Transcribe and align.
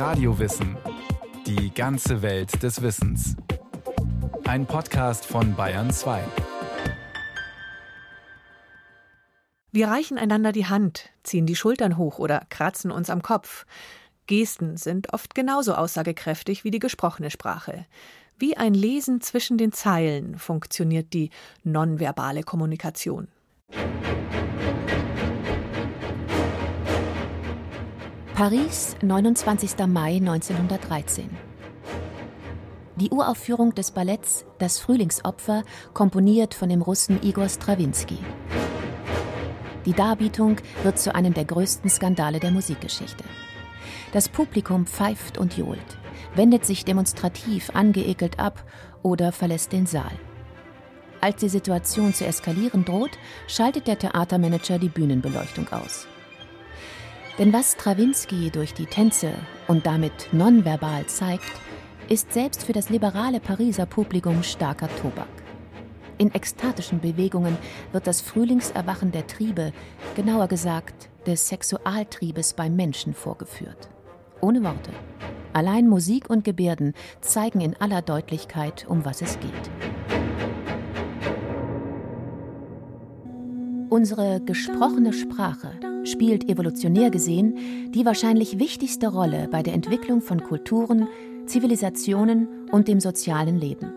Radiowissen. 0.00 0.78
Die 1.46 1.74
ganze 1.74 2.22
Welt 2.22 2.62
des 2.62 2.80
Wissens. 2.80 3.36
Ein 4.44 4.64
Podcast 4.64 5.26
von 5.26 5.54
Bayern 5.54 5.90
2. 5.90 6.24
Wir 9.72 9.88
reichen 9.88 10.16
einander 10.16 10.52
die 10.52 10.64
Hand, 10.64 11.10
ziehen 11.22 11.44
die 11.44 11.54
Schultern 11.54 11.98
hoch 11.98 12.18
oder 12.18 12.46
kratzen 12.48 12.90
uns 12.90 13.10
am 13.10 13.20
Kopf. 13.20 13.66
Gesten 14.26 14.78
sind 14.78 15.12
oft 15.12 15.34
genauso 15.34 15.74
aussagekräftig 15.74 16.64
wie 16.64 16.70
die 16.70 16.78
gesprochene 16.78 17.30
Sprache. 17.30 17.84
Wie 18.38 18.56
ein 18.56 18.72
Lesen 18.72 19.20
zwischen 19.20 19.58
den 19.58 19.70
Zeilen 19.70 20.38
funktioniert 20.38 21.12
die 21.12 21.28
nonverbale 21.62 22.42
Kommunikation. 22.42 23.28
Paris, 28.40 28.96
29. 29.02 29.86
Mai 29.86 30.16
1913. 30.16 31.28
Die 32.96 33.10
Uraufführung 33.10 33.74
des 33.74 33.90
Balletts 33.90 34.46
Das 34.58 34.78
Frühlingsopfer, 34.78 35.62
komponiert 35.92 36.54
von 36.54 36.70
dem 36.70 36.80
Russen 36.80 37.22
Igor 37.22 37.50
Strawinski. 37.50 38.16
Die 39.84 39.92
Darbietung 39.92 40.56
wird 40.82 40.98
zu 40.98 41.14
einem 41.14 41.34
der 41.34 41.44
größten 41.44 41.90
Skandale 41.90 42.40
der 42.40 42.50
Musikgeschichte. 42.50 43.24
Das 44.14 44.30
Publikum 44.30 44.86
pfeift 44.86 45.36
und 45.36 45.58
johlt, 45.58 45.98
wendet 46.34 46.64
sich 46.64 46.86
demonstrativ 46.86 47.68
angeekelt 47.74 48.38
ab 48.38 48.64
oder 49.02 49.32
verlässt 49.32 49.72
den 49.72 49.84
Saal. 49.84 50.18
Als 51.20 51.36
die 51.40 51.50
Situation 51.50 52.14
zu 52.14 52.24
eskalieren 52.24 52.86
droht, 52.86 53.18
schaltet 53.48 53.86
der 53.86 53.98
Theatermanager 53.98 54.78
die 54.78 54.88
Bühnenbeleuchtung 54.88 55.68
aus. 55.74 56.06
Denn 57.40 57.54
was 57.54 57.72
Strawinski 57.72 58.50
durch 58.50 58.74
die 58.74 58.84
Tänze 58.84 59.32
und 59.66 59.86
damit 59.86 60.28
nonverbal 60.30 61.06
zeigt, 61.06 61.50
ist 62.10 62.34
selbst 62.34 62.64
für 62.64 62.74
das 62.74 62.90
liberale 62.90 63.40
Pariser 63.40 63.86
Publikum 63.86 64.42
starker 64.42 64.94
Tobak. 65.00 65.26
In 66.18 66.34
ekstatischen 66.34 67.00
Bewegungen 67.00 67.56
wird 67.92 68.06
das 68.06 68.20
Frühlingserwachen 68.20 69.10
der 69.10 69.26
Triebe, 69.26 69.72
genauer 70.16 70.48
gesagt 70.48 71.08
des 71.26 71.48
Sexualtriebes 71.48 72.52
beim 72.52 72.76
Menschen 72.76 73.14
vorgeführt. 73.14 73.88
Ohne 74.42 74.62
Worte. 74.62 74.90
Allein 75.54 75.88
Musik 75.88 76.28
und 76.28 76.44
Gebärden 76.44 76.92
zeigen 77.22 77.62
in 77.62 77.74
aller 77.80 78.02
Deutlichkeit, 78.02 78.84
um 78.86 79.06
was 79.06 79.22
es 79.22 79.40
geht. 79.40 79.70
Unsere 83.88 84.42
gesprochene 84.42 85.14
Sprache 85.14 85.70
spielt 86.04 86.48
evolutionär 86.48 87.10
gesehen 87.10 87.90
die 87.90 88.04
wahrscheinlich 88.04 88.58
wichtigste 88.58 89.08
Rolle 89.08 89.48
bei 89.50 89.62
der 89.62 89.74
Entwicklung 89.74 90.22
von 90.22 90.42
Kulturen, 90.42 91.08
Zivilisationen 91.46 92.48
und 92.70 92.88
dem 92.88 93.00
sozialen 93.00 93.58
Leben. 93.58 93.92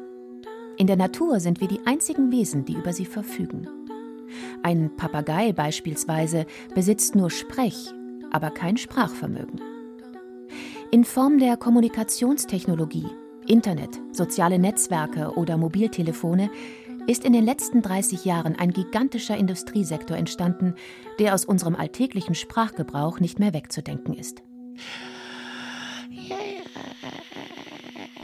In 0.77 0.87
der 0.87 0.95
Natur 0.95 1.39
sind 1.39 1.61
wir 1.61 1.67
die 1.67 1.85
einzigen 1.85 2.31
Wesen, 2.31 2.65
die 2.65 2.73
über 2.73 2.93
sie 2.93 3.05
verfügen. 3.05 3.67
Ein 4.63 4.95
Papagei 4.95 5.53
beispielsweise 5.53 6.45
besitzt 6.73 7.15
nur 7.15 7.29
Sprech, 7.29 7.93
aber 8.31 8.49
kein 8.49 8.77
Sprachvermögen. 8.77 9.61
In 10.91 11.05
Form 11.05 11.37
der 11.39 11.57
Kommunikationstechnologie, 11.57 13.07
Internet, 13.47 13.99
soziale 14.11 14.57
Netzwerke 14.57 15.33
oder 15.35 15.57
Mobiltelefone 15.57 16.49
ist 17.07 17.25
in 17.25 17.33
den 17.33 17.43
letzten 17.43 17.81
30 17.81 18.25
Jahren 18.25 18.55
ein 18.57 18.71
gigantischer 18.71 19.37
Industriesektor 19.37 20.17
entstanden, 20.17 20.75
der 21.19 21.33
aus 21.33 21.45
unserem 21.45 21.75
alltäglichen 21.75 22.35
Sprachgebrauch 22.35 23.19
nicht 23.19 23.39
mehr 23.39 23.53
wegzudenken 23.53 24.13
ist. 24.13 24.41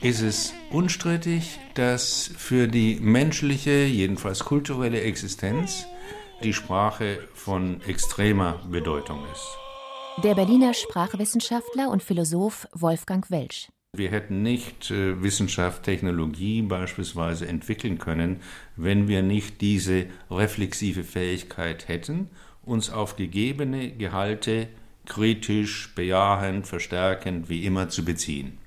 Ist 0.01 0.21
es 0.21 0.53
unstrittig, 0.71 1.59
dass 1.73 2.31
für 2.37 2.67
die 2.69 2.99
menschliche, 3.01 3.83
jedenfalls 3.83 4.45
kulturelle 4.45 5.01
Existenz 5.01 5.85
die 6.41 6.53
Sprache 6.53 7.19
von 7.33 7.81
extremer 7.81 8.61
Bedeutung 8.71 9.19
ist? 9.33 10.23
Der 10.23 10.35
Berliner 10.35 10.73
Sprachwissenschaftler 10.73 11.89
und 11.89 12.01
Philosoph 12.01 12.67
Wolfgang 12.73 13.29
Welsch. 13.29 13.69
Wir 13.97 14.11
hätten 14.11 14.43
nicht 14.43 14.91
äh, 14.91 15.23
Wissenschaft, 15.23 15.81
Technologie 15.81 16.61
beispielsweise 16.61 17.47
entwickeln 17.47 17.97
können, 17.97 18.39
wenn 18.75 19.07
wir 19.07 19.23
nicht 19.23 19.61
diese 19.61 20.05
reflexive 20.29 21.03
Fähigkeit 21.03 21.87
hätten, 21.87 22.29
uns 22.63 22.91
auf 22.91 23.15
gegebene 23.15 23.89
Gehalte 23.89 24.67
kritisch, 25.05 25.95
bejahend, 25.95 26.67
verstärkend, 26.67 27.49
wie 27.49 27.65
immer 27.65 27.89
zu 27.89 28.05
beziehen. 28.05 28.59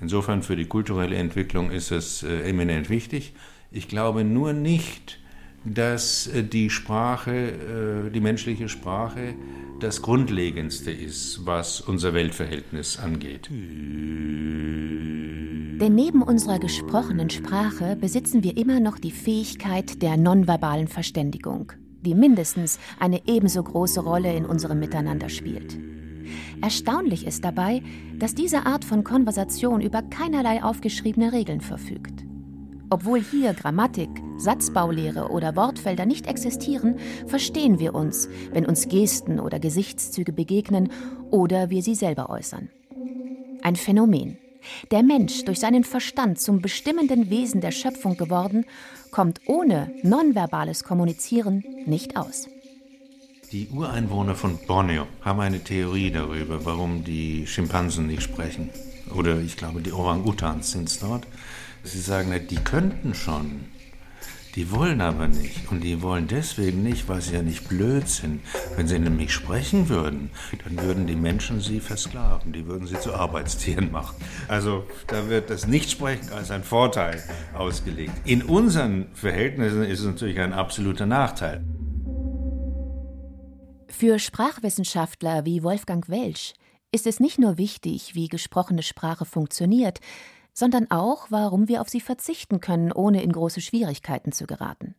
Insofern 0.00 0.42
für 0.42 0.56
die 0.56 0.64
kulturelle 0.64 1.16
Entwicklung 1.16 1.70
ist 1.70 1.90
es 1.90 2.22
äh, 2.22 2.48
eminent 2.48 2.88
wichtig. 2.88 3.34
Ich 3.70 3.86
glaube 3.86 4.24
nur 4.24 4.54
nicht, 4.54 5.20
dass 5.64 6.26
äh, 6.26 6.42
die 6.44 6.70
Sprache, 6.70 8.06
äh, 8.06 8.10
die 8.10 8.20
menschliche 8.20 8.68
Sprache, 8.68 9.34
das 9.80 10.02
Grundlegendste 10.02 10.90
ist, 10.90 11.46
was 11.46 11.80
unser 11.80 12.14
Weltverhältnis 12.14 12.98
angeht. 12.98 13.48
Denn 15.80 15.94
neben 15.94 16.22
unserer 16.22 16.58
gesprochenen 16.58 17.28
Sprache 17.30 17.96
besitzen 17.96 18.44
wir 18.44 18.56
immer 18.56 18.80
noch 18.80 18.98
die 18.98 19.10
Fähigkeit 19.10 20.00
der 20.00 20.16
nonverbalen 20.16 20.86
Verständigung, 20.86 21.72
die 22.02 22.14
mindestens 22.14 22.78
eine 23.00 23.22
ebenso 23.26 23.62
große 23.62 24.00
Rolle 24.00 24.34
in 24.34 24.46
unserem 24.46 24.78
Miteinander 24.78 25.28
spielt. 25.28 25.76
Erstaunlich 26.62 27.26
ist 27.26 27.44
dabei, 27.44 27.82
dass 28.18 28.34
diese 28.34 28.64
Art 28.66 28.84
von 28.84 29.04
Konversation 29.04 29.80
über 29.80 30.02
keinerlei 30.02 30.62
aufgeschriebene 30.62 31.32
Regeln 31.32 31.60
verfügt. 31.60 32.24
Obwohl 32.88 33.20
hier 33.20 33.52
Grammatik, 33.54 34.08
Satzbaulehre 34.36 35.30
oder 35.30 35.56
Wortfelder 35.56 36.06
nicht 36.06 36.26
existieren, 36.26 36.98
verstehen 37.26 37.78
wir 37.78 37.94
uns, 37.94 38.28
wenn 38.52 38.66
uns 38.66 38.88
Gesten 38.88 39.40
oder 39.40 39.58
Gesichtszüge 39.58 40.32
begegnen 40.32 40.90
oder 41.30 41.70
wir 41.70 41.82
sie 41.82 41.94
selber 41.94 42.30
äußern. 42.30 42.68
Ein 43.62 43.76
Phänomen. 43.76 44.38
Der 44.90 45.02
Mensch, 45.02 45.44
durch 45.44 45.60
seinen 45.60 45.84
Verstand 45.84 46.40
zum 46.40 46.62
bestimmenden 46.62 47.30
Wesen 47.30 47.60
der 47.60 47.70
Schöpfung 47.70 48.16
geworden, 48.16 48.64
kommt 49.10 49.40
ohne 49.46 49.90
nonverbales 50.02 50.84
Kommunizieren 50.84 51.64
nicht 51.86 52.16
aus. 52.16 52.48
Die 53.52 53.68
Ureinwohner 53.68 54.34
von 54.34 54.58
Borneo 54.66 55.06
haben 55.20 55.40
eine 55.40 55.62
Theorie 55.62 56.10
darüber, 56.10 56.64
warum 56.64 57.04
die 57.04 57.46
Schimpansen 57.46 58.06
nicht 58.06 58.22
sprechen. 58.22 58.70
Oder 59.14 59.38
ich 59.40 59.56
glaube, 59.56 59.80
die 59.80 59.92
Orang-Utans 59.92 60.72
sind 60.72 60.88
es 60.88 60.98
dort. 60.98 61.26
Sie 61.84 62.00
sagen, 62.00 62.32
die 62.50 62.56
könnten 62.56 63.14
schon, 63.14 63.66
die 64.54 64.70
wollen 64.70 65.00
aber 65.00 65.26
nicht. 65.26 65.70
Und 65.70 65.82
die 65.82 66.00
wollen 66.02 66.28
deswegen 66.28 66.82
nicht, 66.82 67.08
weil 67.08 67.20
sie 67.20 67.34
ja 67.34 67.42
nicht 67.42 67.68
blöd 67.68 68.08
sind. 68.08 68.40
Wenn 68.76 68.86
sie 68.86 68.98
nämlich 68.98 69.32
sprechen 69.32 69.88
würden, 69.88 70.30
dann 70.64 70.84
würden 70.84 71.06
die 71.06 71.16
Menschen 71.16 71.60
sie 71.60 71.80
versklaven. 71.80 72.52
Die 72.52 72.66
würden 72.66 72.86
sie 72.86 72.98
zu 72.98 73.14
Arbeitstieren 73.14 73.90
machen. 73.90 74.16
Also 74.48 74.86
da 75.08 75.28
wird 75.28 75.50
das 75.50 75.66
Nichtsprechen 75.66 76.30
als 76.30 76.50
ein 76.50 76.62
Vorteil 76.62 77.22
ausgelegt. 77.54 78.12
In 78.24 78.42
unseren 78.42 79.06
Verhältnissen 79.14 79.82
ist 79.82 80.00
es 80.00 80.06
natürlich 80.06 80.38
ein 80.38 80.52
absoluter 80.52 81.06
Nachteil. 81.06 81.64
Für 83.88 84.18
Sprachwissenschaftler 84.18 85.44
wie 85.44 85.62
Wolfgang 85.62 86.08
Welsch 86.08 86.54
ist 86.92 87.06
es 87.08 87.18
nicht 87.18 87.40
nur 87.40 87.58
wichtig, 87.58 88.14
wie 88.14 88.28
gesprochene 88.28 88.82
Sprache 88.82 89.24
funktioniert, 89.24 90.00
sondern 90.54 90.90
auch, 90.90 91.26
warum 91.30 91.68
wir 91.68 91.80
auf 91.80 91.88
sie 91.88 92.00
verzichten 92.00 92.60
können, 92.60 92.92
ohne 92.92 93.22
in 93.22 93.32
große 93.32 93.60
Schwierigkeiten 93.60 94.32
zu 94.32 94.46
geraten. 94.46 94.94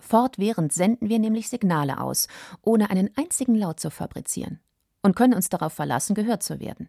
Fortwährend 0.00 0.72
senden 0.72 1.08
wir 1.08 1.18
nämlich 1.18 1.48
Signale 1.48 2.00
aus, 2.00 2.26
ohne 2.62 2.90
einen 2.90 3.10
einzigen 3.16 3.54
Laut 3.54 3.80
zu 3.80 3.90
fabrizieren, 3.90 4.60
und 5.02 5.16
können 5.16 5.34
uns 5.34 5.48
darauf 5.48 5.72
verlassen, 5.72 6.14
gehört 6.14 6.42
zu 6.42 6.60
werden. 6.60 6.88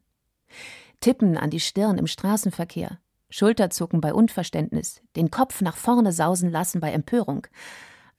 Tippen 1.00 1.38
an 1.38 1.50
die 1.50 1.60
Stirn 1.60 1.98
im 1.98 2.08
Straßenverkehr, 2.08 3.00
Schulterzucken 3.30 4.02
bei 4.02 4.14
Unverständnis, 4.14 5.02
den 5.16 5.32
Kopf 5.32 5.62
nach 5.62 5.78
vorne 5.78 6.12
sausen 6.12 6.52
lassen 6.52 6.82
bei 6.82 6.92
Empörung, 6.92 7.48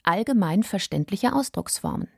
allgemein 0.02 0.62
verständliche 0.62 1.34
Ausdrucksformen. 1.34 2.08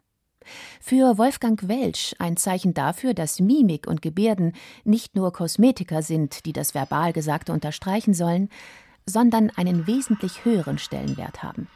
Für 0.80 1.18
Wolfgang 1.18 1.68
Welsch 1.68 2.14
ein 2.18 2.36
Zeichen 2.36 2.74
dafür, 2.74 3.14
dass 3.14 3.40
Mimik 3.40 3.86
und 3.86 4.02
Gebärden 4.02 4.52
nicht 4.84 5.16
nur 5.16 5.32
Kosmetika 5.32 6.02
sind, 6.02 6.46
die 6.46 6.52
das 6.52 6.74
verbal 6.74 7.12
Gesagte 7.12 7.52
unterstreichen 7.52 8.14
sollen, 8.14 8.48
sondern 9.06 9.50
einen 9.50 9.86
wesentlich 9.86 10.44
höheren 10.44 10.78
Stellenwert 10.78 11.42
haben. 11.42 11.68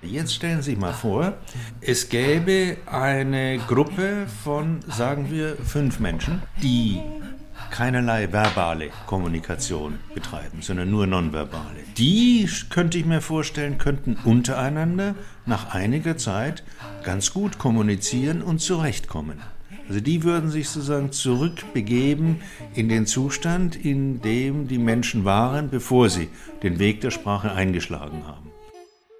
Jetzt 0.00 0.34
stellen 0.34 0.62
Sie 0.62 0.70
sich 0.70 0.78
mal 0.78 0.94
vor, 0.94 1.34
es 1.80 2.08
gäbe 2.08 2.78
eine 2.86 3.58
Gruppe 3.58 4.26
von, 4.42 4.80
sagen 4.88 5.30
wir, 5.30 5.56
fünf 5.56 6.00
Menschen, 6.00 6.42
die 6.62 7.00
keinerlei 7.72 8.30
verbale 8.32 8.90
Kommunikation 9.06 9.98
betreiben, 10.14 10.62
sondern 10.62 10.90
nur 10.90 11.08
nonverbale. 11.08 11.80
Die, 11.96 12.48
könnte 12.70 12.98
ich 12.98 13.04
mir 13.04 13.20
vorstellen, 13.20 13.78
könnten 13.78 14.16
untereinander 14.24 15.16
nach 15.46 15.74
einiger 15.74 16.16
Zeit 16.16 16.62
ganz 17.02 17.32
gut 17.32 17.58
kommunizieren 17.58 18.42
und 18.42 18.60
zurechtkommen. 18.60 19.40
Also 19.88 20.00
die 20.00 20.22
würden 20.22 20.50
sich 20.50 20.68
sozusagen 20.68 21.10
zurückbegeben 21.10 22.40
in 22.74 22.88
den 22.88 23.06
Zustand, 23.06 23.74
in 23.74 24.20
dem 24.20 24.68
die 24.68 24.78
Menschen 24.78 25.24
waren, 25.24 25.70
bevor 25.70 26.08
sie 26.08 26.28
den 26.62 26.78
Weg 26.78 27.00
der 27.00 27.10
Sprache 27.10 27.52
eingeschlagen 27.52 28.26
haben. 28.26 28.50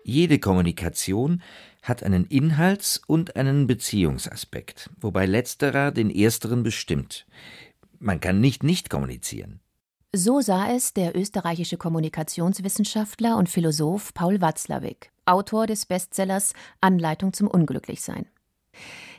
Jede 0.04 0.38
Kommunikation 0.38 1.42
hat 1.82 2.02
einen 2.04 2.26
Inhalts- 2.26 3.00
und 3.06 3.34
einen 3.34 3.66
Beziehungsaspekt, 3.66 4.90
wobei 5.00 5.26
letzterer 5.26 5.90
den 5.90 6.10
ersteren 6.10 6.62
bestimmt. 6.62 7.26
Man 8.02 8.18
kann 8.18 8.40
nicht 8.40 8.64
nicht 8.64 8.90
kommunizieren. 8.90 9.60
So 10.12 10.40
sah 10.40 10.68
es 10.72 10.92
der 10.92 11.16
österreichische 11.16 11.76
Kommunikationswissenschaftler 11.76 13.36
und 13.36 13.48
Philosoph 13.48 14.12
Paul 14.12 14.40
Watzlawick, 14.40 15.12
Autor 15.24 15.68
des 15.68 15.86
Bestsellers 15.86 16.52
Anleitung 16.80 17.32
zum 17.32 17.46
Unglücklichsein. 17.46 18.26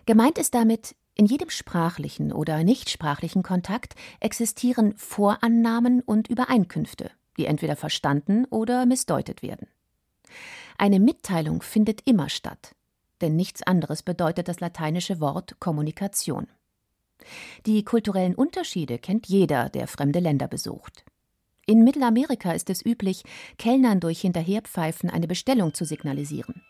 Gemeint 0.06 0.38
ist 0.38 0.54
damit, 0.54 0.98
in 1.16 1.26
jedem 1.26 1.50
sprachlichen 1.50 2.34
oder 2.34 2.62
nichtsprachlichen 2.66 3.42
Kontakt 3.42 3.96
existieren 4.20 4.96
Vorannahmen 4.98 6.02
und 6.02 6.28
Übereinkünfte, 6.28 7.10
die 7.38 7.46
entweder 7.46 7.78
verstanden 7.78 8.44
oder 8.50 8.86
missdeutet 8.86 9.42
werden. 9.42 9.70
Eine 10.78 11.00
Mitteilung 11.00 11.62
findet 11.62 12.02
immer 12.06 12.28
statt, 12.28 12.76
denn 13.22 13.38
nichts 13.38 13.64
anderes 13.64 14.04
bedeutet 14.04 14.50
das 14.50 14.60
lateinische 14.60 15.22
Wort 15.22 15.56
Kommunikation. 15.62 16.48
Die 17.66 17.84
kulturellen 17.84 18.36
Unterschiede 18.36 18.98
kennt 19.00 19.28
jeder, 19.28 19.70
der 19.70 19.88
fremde 19.88 20.20
Länder 20.20 20.48
besucht. 20.48 21.04
In 21.66 21.84
Mittelamerika 21.84 22.52
ist 22.52 22.70
es 22.70 22.86
üblich, 22.86 23.24
Kellnern 23.58 24.00
durch 24.00 24.22
Hinterherpfeifen 24.22 25.10
eine 25.10 25.28
Bestellung 25.28 25.74
zu 25.74 25.86
signalisieren. 25.86 26.62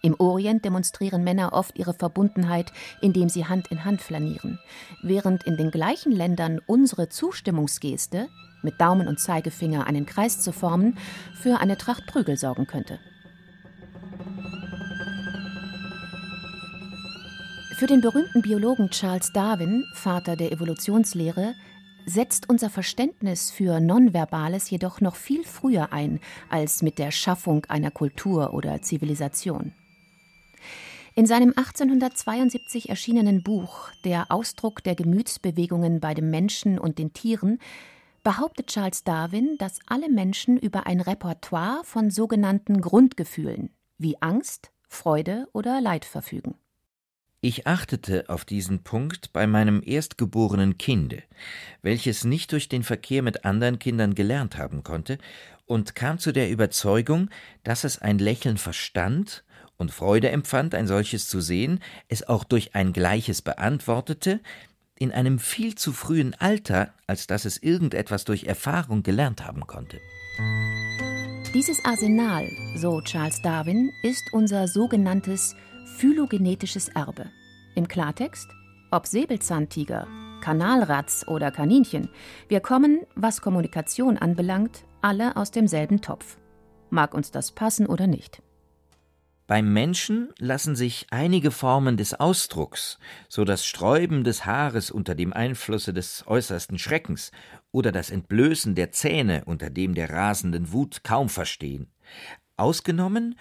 Im 0.00 0.14
Orient 0.18 0.64
demonstrieren 0.64 1.24
Männer 1.24 1.52
oft 1.52 1.78
ihre 1.78 1.92
Verbundenheit, 1.92 2.72
indem 3.02 3.28
sie 3.28 3.46
Hand 3.46 3.68
in 3.68 3.84
Hand 3.84 4.00
flanieren, 4.00 4.58
während 5.02 5.44
in 5.44 5.56
den 5.56 5.70
gleichen 5.70 6.12
Ländern 6.12 6.60
unsere 6.66 7.08
Zustimmungsgeste, 7.08 8.28
mit 8.62 8.80
Daumen 8.80 9.08
und 9.08 9.20
Zeigefinger 9.20 9.86
einen 9.86 10.06
Kreis 10.06 10.40
zu 10.40 10.52
formen, 10.52 10.96
für 11.34 11.58
eine 11.58 11.76
Tracht 11.76 12.06
Prügel 12.06 12.36
sorgen 12.36 12.66
könnte. 12.66 13.00
Für 17.78 17.86
den 17.86 18.00
berühmten 18.00 18.42
Biologen 18.42 18.90
Charles 18.90 19.32
Darwin, 19.32 19.84
Vater 19.94 20.34
der 20.34 20.50
Evolutionslehre, 20.50 21.54
setzt 22.06 22.48
unser 22.48 22.70
Verständnis 22.70 23.52
für 23.52 23.78
Nonverbales 23.78 24.68
jedoch 24.68 25.00
noch 25.00 25.14
viel 25.14 25.44
früher 25.44 25.92
ein 25.92 26.18
als 26.50 26.82
mit 26.82 26.98
der 26.98 27.12
Schaffung 27.12 27.64
einer 27.66 27.92
Kultur 27.92 28.52
oder 28.52 28.82
Zivilisation. 28.82 29.70
In 31.14 31.26
seinem 31.26 31.50
1872 31.50 32.88
erschienenen 32.88 33.44
Buch 33.44 33.90
Der 34.04 34.32
Ausdruck 34.32 34.82
der 34.82 34.96
Gemütsbewegungen 34.96 36.00
bei 36.00 36.14
dem 36.14 36.30
Menschen 36.30 36.80
und 36.80 36.98
den 36.98 37.12
Tieren 37.12 37.60
behauptet 38.24 38.66
Charles 38.66 39.04
Darwin, 39.04 39.56
dass 39.56 39.78
alle 39.86 40.10
Menschen 40.10 40.58
über 40.58 40.88
ein 40.88 41.00
Repertoire 41.00 41.82
von 41.84 42.10
sogenannten 42.10 42.80
Grundgefühlen 42.80 43.70
wie 43.98 44.20
Angst, 44.20 44.72
Freude 44.88 45.46
oder 45.52 45.80
Leid 45.80 46.04
verfügen. 46.04 46.56
Ich 47.40 47.68
achtete 47.68 48.28
auf 48.28 48.44
diesen 48.44 48.82
Punkt 48.82 49.32
bei 49.32 49.46
meinem 49.46 49.80
erstgeborenen 49.84 50.76
Kinde, 50.76 51.22
welches 51.82 52.24
nicht 52.24 52.50
durch 52.50 52.68
den 52.68 52.82
Verkehr 52.82 53.22
mit 53.22 53.44
anderen 53.44 53.78
Kindern 53.78 54.16
gelernt 54.16 54.58
haben 54.58 54.82
konnte, 54.82 55.18
und 55.64 55.94
kam 55.94 56.18
zu 56.18 56.32
der 56.32 56.50
Überzeugung, 56.50 57.30
dass 57.62 57.84
es 57.84 57.98
ein 58.02 58.18
Lächeln 58.18 58.56
verstand 58.56 59.44
und 59.76 59.92
Freude 59.92 60.30
empfand, 60.30 60.74
ein 60.74 60.88
solches 60.88 61.28
zu 61.28 61.40
sehen, 61.40 61.78
es 62.08 62.26
auch 62.26 62.42
durch 62.42 62.74
ein 62.74 62.92
gleiches 62.92 63.40
beantwortete, 63.40 64.40
in 64.98 65.12
einem 65.12 65.38
viel 65.38 65.76
zu 65.76 65.92
frühen 65.92 66.34
Alter, 66.34 66.92
als 67.06 67.28
dass 67.28 67.44
es 67.44 67.62
irgendetwas 67.62 68.24
durch 68.24 68.44
Erfahrung 68.44 69.04
gelernt 69.04 69.44
haben 69.44 69.64
konnte. 69.68 70.00
Dieses 71.54 71.84
Arsenal, 71.84 72.48
so 72.76 73.00
Charles 73.02 73.40
Darwin, 73.42 73.92
ist 74.02 74.24
unser 74.32 74.66
sogenanntes 74.66 75.54
phylogenetisches 75.96 76.88
Erbe. 76.88 77.26
Im 77.74 77.88
Klartext, 77.88 78.48
ob 78.90 79.06
Säbelzahntiger, 79.06 80.06
Kanalratz 80.40 81.24
oder 81.26 81.50
Kaninchen, 81.50 82.08
wir 82.48 82.60
kommen, 82.60 83.00
was 83.14 83.40
Kommunikation 83.40 84.16
anbelangt, 84.16 84.84
alle 85.00 85.36
aus 85.36 85.50
demselben 85.50 86.00
Topf. 86.00 86.38
Mag 86.90 87.14
uns 87.14 87.30
das 87.30 87.52
passen 87.52 87.86
oder 87.86 88.06
nicht. 88.06 88.42
Beim 89.48 89.72
Menschen 89.72 90.28
lassen 90.38 90.76
sich 90.76 91.06
einige 91.10 91.50
Formen 91.50 91.96
des 91.96 92.12
Ausdrucks, 92.12 92.98
so 93.30 93.46
das 93.46 93.64
Sträuben 93.64 94.22
des 94.22 94.44
Haares 94.44 94.90
unter 94.90 95.14
dem 95.14 95.32
Einflusse 95.32 95.94
des 95.94 96.24
äußersten 96.26 96.78
Schreckens 96.78 97.32
oder 97.72 97.90
das 97.90 98.10
Entblößen 98.10 98.74
der 98.74 98.92
Zähne 98.92 99.44
unter 99.46 99.70
dem 99.70 99.94
der 99.94 100.10
rasenden 100.10 100.70
Wut 100.72 101.02
kaum 101.02 101.30
verstehen. 101.30 101.90
Ausgenommen 102.58 103.38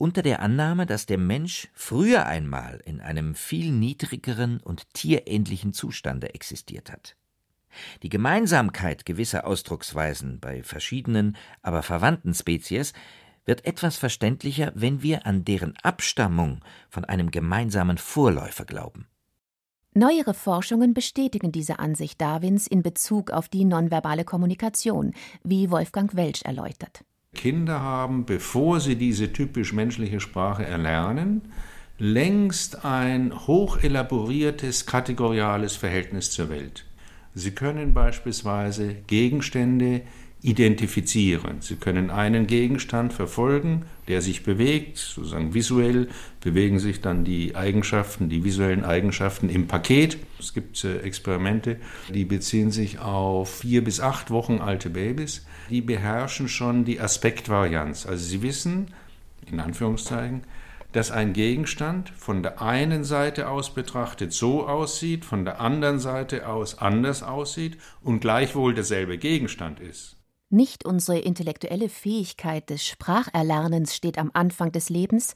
unter 0.00 0.22
der 0.22 0.40
Annahme, 0.40 0.86
dass 0.86 1.04
der 1.04 1.18
Mensch 1.18 1.68
früher 1.74 2.24
einmal 2.24 2.80
in 2.86 3.02
einem 3.02 3.34
viel 3.34 3.70
niedrigeren 3.70 4.58
und 4.60 4.92
tierähnlichen 4.94 5.74
Zustande 5.74 6.32
existiert 6.32 6.90
hat. 6.90 7.16
Die 8.02 8.08
Gemeinsamkeit 8.08 9.04
gewisser 9.04 9.46
Ausdrucksweisen 9.46 10.40
bei 10.40 10.62
verschiedenen, 10.62 11.36
aber 11.60 11.82
verwandten 11.82 12.32
Spezies 12.32 12.94
wird 13.44 13.66
etwas 13.66 13.96
verständlicher, 13.96 14.72
wenn 14.74 15.02
wir 15.02 15.26
an 15.26 15.44
deren 15.44 15.76
Abstammung 15.82 16.64
von 16.88 17.04
einem 17.04 17.30
gemeinsamen 17.30 17.98
Vorläufer 17.98 18.64
glauben. 18.64 19.06
Neuere 19.92 20.32
Forschungen 20.32 20.94
bestätigen 20.94 21.52
diese 21.52 21.78
Ansicht 21.78 22.20
Darwins 22.20 22.66
in 22.66 22.82
Bezug 22.82 23.32
auf 23.32 23.48
die 23.48 23.64
nonverbale 23.64 24.24
Kommunikation, 24.24 25.12
wie 25.42 25.70
Wolfgang 25.70 26.14
Welsch 26.16 26.42
erläutert. 26.42 27.04
Kinder 27.34 27.80
haben, 27.80 28.26
bevor 28.26 28.80
sie 28.80 28.96
diese 28.96 29.32
typisch 29.32 29.72
menschliche 29.72 30.20
Sprache 30.20 30.64
erlernen, 30.64 31.42
längst 31.98 32.84
ein 32.84 33.46
hoch 33.46 33.78
elaboriertes 33.78 34.86
kategoriales 34.86 35.76
Verhältnis 35.76 36.30
zur 36.30 36.48
Welt. 36.48 36.86
Sie 37.34 37.52
können 37.52 37.94
beispielsweise 37.94 38.94
Gegenstände 39.06 40.02
identifizieren. 40.42 41.60
Sie 41.60 41.76
können 41.76 42.10
einen 42.10 42.46
Gegenstand 42.46 43.12
verfolgen, 43.12 43.84
der 44.08 44.22
sich 44.22 44.42
bewegt, 44.42 44.96
sozusagen 44.96 45.52
visuell 45.52 46.08
bewegen 46.40 46.78
sich 46.78 47.00
dann 47.00 47.24
die 47.24 47.54
Eigenschaften, 47.54 48.30
die 48.30 48.42
visuellen 48.42 48.84
Eigenschaften 48.84 49.50
im 49.50 49.66
Paket. 49.66 50.16
Es 50.38 50.54
gibt 50.54 50.82
äh, 50.84 51.00
Experimente, 51.00 51.76
die 52.12 52.24
beziehen 52.24 52.70
sich 52.70 52.98
auf 53.00 53.58
vier 53.58 53.84
bis 53.84 54.00
acht 54.00 54.30
Wochen 54.30 54.58
alte 54.58 54.90
Babys. 54.90 55.44
Die 55.68 55.82
beherrschen 55.82 56.48
schon 56.48 56.84
die 56.84 57.00
Aspektvarianz. 57.00 58.06
Also 58.06 58.24
sie 58.24 58.42
wissen, 58.42 58.88
in 59.50 59.60
Anführungszeichen, 59.60 60.42
dass 60.92 61.10
ein 61.10 61.34
Gegenstand 61.34 62.10
von 62.10 62.42
der 62.42 62.62
einen 62.62 63.04
Seite 63.04 63.48
aus 63.48 63.74
betrachtet 63.74 64.32
so 64.32 64.66
aussieht, 64.66 65.24
von 65.24 65.44
der 65.44 65.60
anderen 65.60 66.00
Seite 66.00 66.48
aus 66.48 66.78
anders 66.78 67.22
aussieht 67.22 67.78
und 68.02 68.20
gleichwohl 68.20 68.74
derselbe 68.74 69.18
Gegenstand 69.18 69.78
ist. 69.78 70.19
Nicht 70.52 70.84
unsere 70.84 71.20
intellektuelle 71.20 71.88
Fähigkeit 71.88 72.70
des 72.70 72.84
Spracherlernens 72.84 73.94
steht 73.94 74.18
am 74.18 74.32
Anfang 74.34 74.72
des 74.72 74.90
Lebens, 74.90 75.34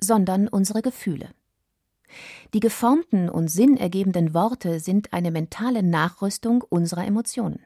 sondern 0.00 0.48
unsere 0.48 0.82
Gefühle. 0.82 1.28
Die 2.52 2.58
geformten 2.58 3.28
und 3.28 3.48
sinnergebenden 3.48 4.34
Worte 4.34 4.80
sind 4.80 5.12
eine 5.12 5.30
mentale 5.30 5.84
Nachrüstung 5.84 6.62
unserer 6.68 7.06
Emotionen. 7.06 7.60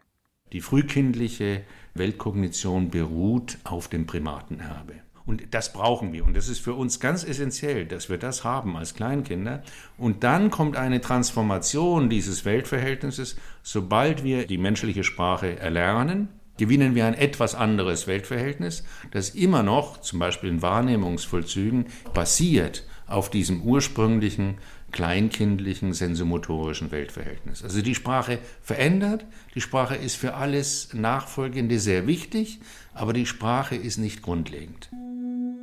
Die 0.53 0.61
frühkindliche 0.61 1.63
Weltkognition 1.95 2.91
beruht 2.91 3.57
auf 3.65 3.89
dem 3.89 4.07
Primatenerbe. 4.07 4.95
Und 5.25 5.55
das 5.55 5.73
brauchen 5.73 6.13
wir. 6.13 6.25
Und 6.27 6.37
das 6.37 6.49
ist 6.49 6.59
für 6.59 6.75
uns 6.75 7.01
ganz 7.01 7.25
essentiell, 7.25 7.87
dass 7.87 8.11
wir 8.11 8.19
das 8.19 8.45
haben 8.45 8.77
als 8.77 8.95
Kleinkinder. 8.95 9.63
Und 9.97 10.23
dann 10.23 10.51
kommt 10.51 10.77
eine 10.77 11.01
Transformation 11.01 12.11
dieses 12.11 12.45
Weltverhältnisses, 12.45 13.37
sobald 13.63 14.23
wir 14.23 14.47
die 14.47 14.59
menschliche 14.59 15.05
Sprache 15.05 15.59
erlernen 15.59 16.29
gewinnen 16.61 16.95
wir 16.95 17.07
ein 17.07 17.15
etwas 17.15 17.55
anderes 17.55 18.07
Weltverhältnis, 18.07 18.85
das 19.13 19.31
immer 19.31 19.63
noch, 19.63 20.03
zum 20.03 20.19
Beispiel 20.19 20.51
in 20.51 20.61
Wahrnehmungsvollzügen, 20.61 21.87
basiert 22.13 22.85
auf 23.07 23.31
diesem 23.31 23.63
ursprünglichen 23.63 24.59
kleinkindlichen 24.93 25.95
sensomotorischen 25.95 26.91
Weltverhältnis. 26.91 27.65
Also 27.65 27.81
die 27.81 27.95
Sprache 27.95 28.39
verändert, 28.61 29.25
die 29.55 29.63
Sprache 29.63 29.97
ist 29.97 30.17
für 30.17 30.35
alles 30.35 30.93
Nachfolgende 30.93 31.79
sehr 31.79 32.07
wichtig, 32.07 32.61
aber 32.93 33.15
die 33.15 33.27
Sprache 33.27 33.75
ist 33.75 33.97
nicht 33.97 34.21
grundlegend. 34.21 34.91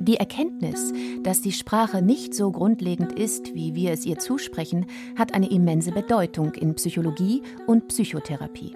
Die 0.00 0.16
Erkenntnis, 0.16 0.92
dass 1.22 1.42
die 1.42 1.52
Sprache 1.52 2.02
nicht 2.02 2.34
so 2.34 2.50
grundlegend 2.50 3.12
ist, 3.12 3.54
wie 3.54 3.76
wir 3.76 3.92
es 3.92 4.04
ihr 4.04 4.18
zusprechen, 4.18 4.86
hat 5.16 5.32
eine 5.32 5.50
immense 5.50 5.92
Bedeutung 5.92 6.54
in 6.54 6.74
Psychologie 6.74 7.42
und 7.68 7.86
Psychotherapie. 7.86 8.74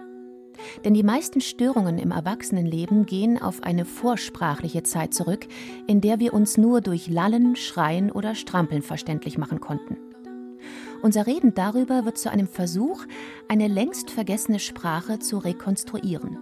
Denn 0.85 0.95
die 0.95 1.03
meisten 1.03 1.41
Störungen 1.41 1.99
im 1.99 2.11
Erwachsenenleben 2.11 3.07
gehen 3.07 3.41
auf 3.41 3.63
eine 3.63 3.85
vorsprachliche 3.85 4.83
Zeit 4.83 5.15
zurück, 5.15 5.47
in 5.87 6.01
der 6.01 6.21
wir 6.21 6.35
uns 6.35 6.57
nur 6.57 6.81
durch 6.81 7.09
Lallen, 7.09 7.57
Schreien 7.57 8.11
oder 8.11 8.35
Strampeln 8.35 8.83
verständlich 8.83 9.39
machen 9.39 9.61
konnten. 9.61 9.97
Unser 11.03 11.27
Reden 11.27 11.53
darüber 11.55 12.05
wird 12.05 12.17
zu 12.17 12.31
einem 12.31 12.47
Versuch, 12.47 13.05
eine 13.49 13.67
längst 13.67 14.11
vergessene 14.11 14.61
Sprache 14.61 15.19
zu 15.19 15.39
rekonstruieren. 15.39 16.39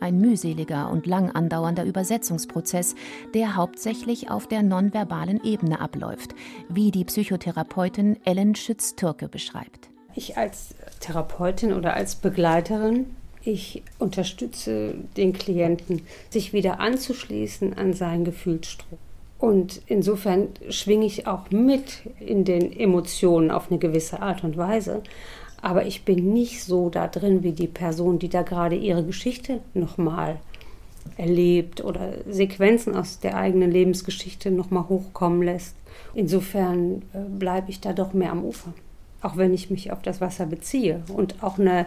Ein 0.00 0.18
mühseliger 0.18 0.90
und 0.90 1.06
lang 1.06 1.30
andauernder 1.30 1.84
Übersetzungsprozess, 1.84 2.94
der 3.34 3.56
hauptsächlich 3.56 4.30
auf 4.30 4.48
der 4.48 4.62
nonverbalen 4.62 5.42
Ebene 5.44 5.80
abläuft, 5.80 6.34
wie 6.68 6.90
die 6.90 7.04
Psychotherapeutin 7.04 8.18
Ellen 8.24 8.54
Schütz-Türke 8.54 9.28
beschreibt. 9.28 9.90
Ich 10.14 10.36
als 10.36 10.74
Therapeutin 11.00 11.72
oder 11.72 11.94
als 11.94 12.16
Begleiterin, 12.16 13.14
ich 13.44 13.82
unterstütze 13.98 14.94
den 15.16 15.32
Klienten, 15.32 16.02
sich 16.30 16.52
wieder 16.52 16.80
anzuschließen 16.80 17.74
an 17.74 17.92
seinen 17.92 18.24
Gefühlsstrom. 18.24 18.98
Und 19.38 19.82
insofern 19.86 20.48
schwinge 20.68 21.06
ich 21.06 21.26
auch 21.26 21.50
mit 21.50 22.02
in 22.20 22.44
den 22.44 22.72
Emotionen 22.72 23.50
auf 23.50 23.70
eine 23.70 23.80
gewisse 23.80 24.22
Art 24.22 24.44
und 24.44 24.56
Weise. 24.56 25.02
Aber 25.60 25.84
ich 25.84 26.04
bin 26.04 26.32
nicht 26.32 26.62
so 26.62 26.90
da 26.90 27.08
drin 27.08 27.42
wie 27.42 27.52
die 27.52 27.66
Person, 27.66 28.20
die 28.20 28.28
da 28.28 28.42
gerade 28.42 28.76
ihre 28.76 29.04
Geschichte 29.04 29.60
nochmal 29.74 30.38
erlebt 31.16 31.82
oder 31.82 32.12
Sequenzen 32.28 32.94
aus 32.94 33.18
der 33.18 33.36
eigenen 33.36 33.70
Lebensgeschichte 33.70 34.50
nochmal 34.50 34.88
hochkommen 34.88 35.42
lässt. 35.42 35.74
Insofern 36.14 37.02
äh, 37.12 37.18
bleibe 37.28 37.70
ich 37.70 37.80
da 37.80 37.92
doch 37.92 38.12
mehr 38.12 38.30
am 38.30 38.44
Ufer. 38.44 38.72
Auch 39.22 39.36
wenn 39.36 39.54
ich 39.54 39.70
mich 39.70 39.92
auf 39.92 40.02
das 40.02 40.20
Wasser 40.20 40.46
beziehe 40.46 41.02
und 41.12 41.42
auch 41.42 41.58
eine 41.58 41.86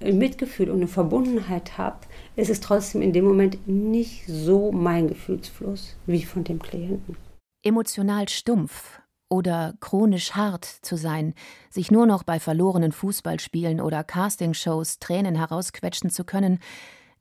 ein 0.00 0.18
Mitgefühl 0.18 0.70
und 0.70 0.78
eine 0.78 0.88
Verbundenheit 0.88 1.78
habe, 1.78 2.00
ist 2.36 2.50
es 2.50 2.60
trotzdem 2.60 3.02
in 3.02 3.12
dem 3.12 3.24
Moment 3.24 3.66
nicht 3.66 4.26
so 4.26 4.72
mein 4.72 5.08
Gefühlsfluss 5.08 5.96
wie 6.06 6.24
von 6.24 6.44
dem 6.44 6.60
Klienten. 6.60 7.16
Emotional 7.62 8.28
stumpf 8.28 9.00
oder 9.28 9.74
chronisch 9.80 10.32
hart 10.32 10.64
zu 10.64 10.96
sein, 10.96 11.34
sich 11.68 11.90
nur 11.90 12.06
noch 12.06 12.22
bei 12.22 12.40
verlorenen 12.40 12.92
Fußballspielen 12.92 13.80
oder 13.80 14.02
Castingshows 14.02 14.98
Tränen 14.98 15.36
herausquetschen 15.36 16.10
zu 16.10 16.24
können, 16.24 16.58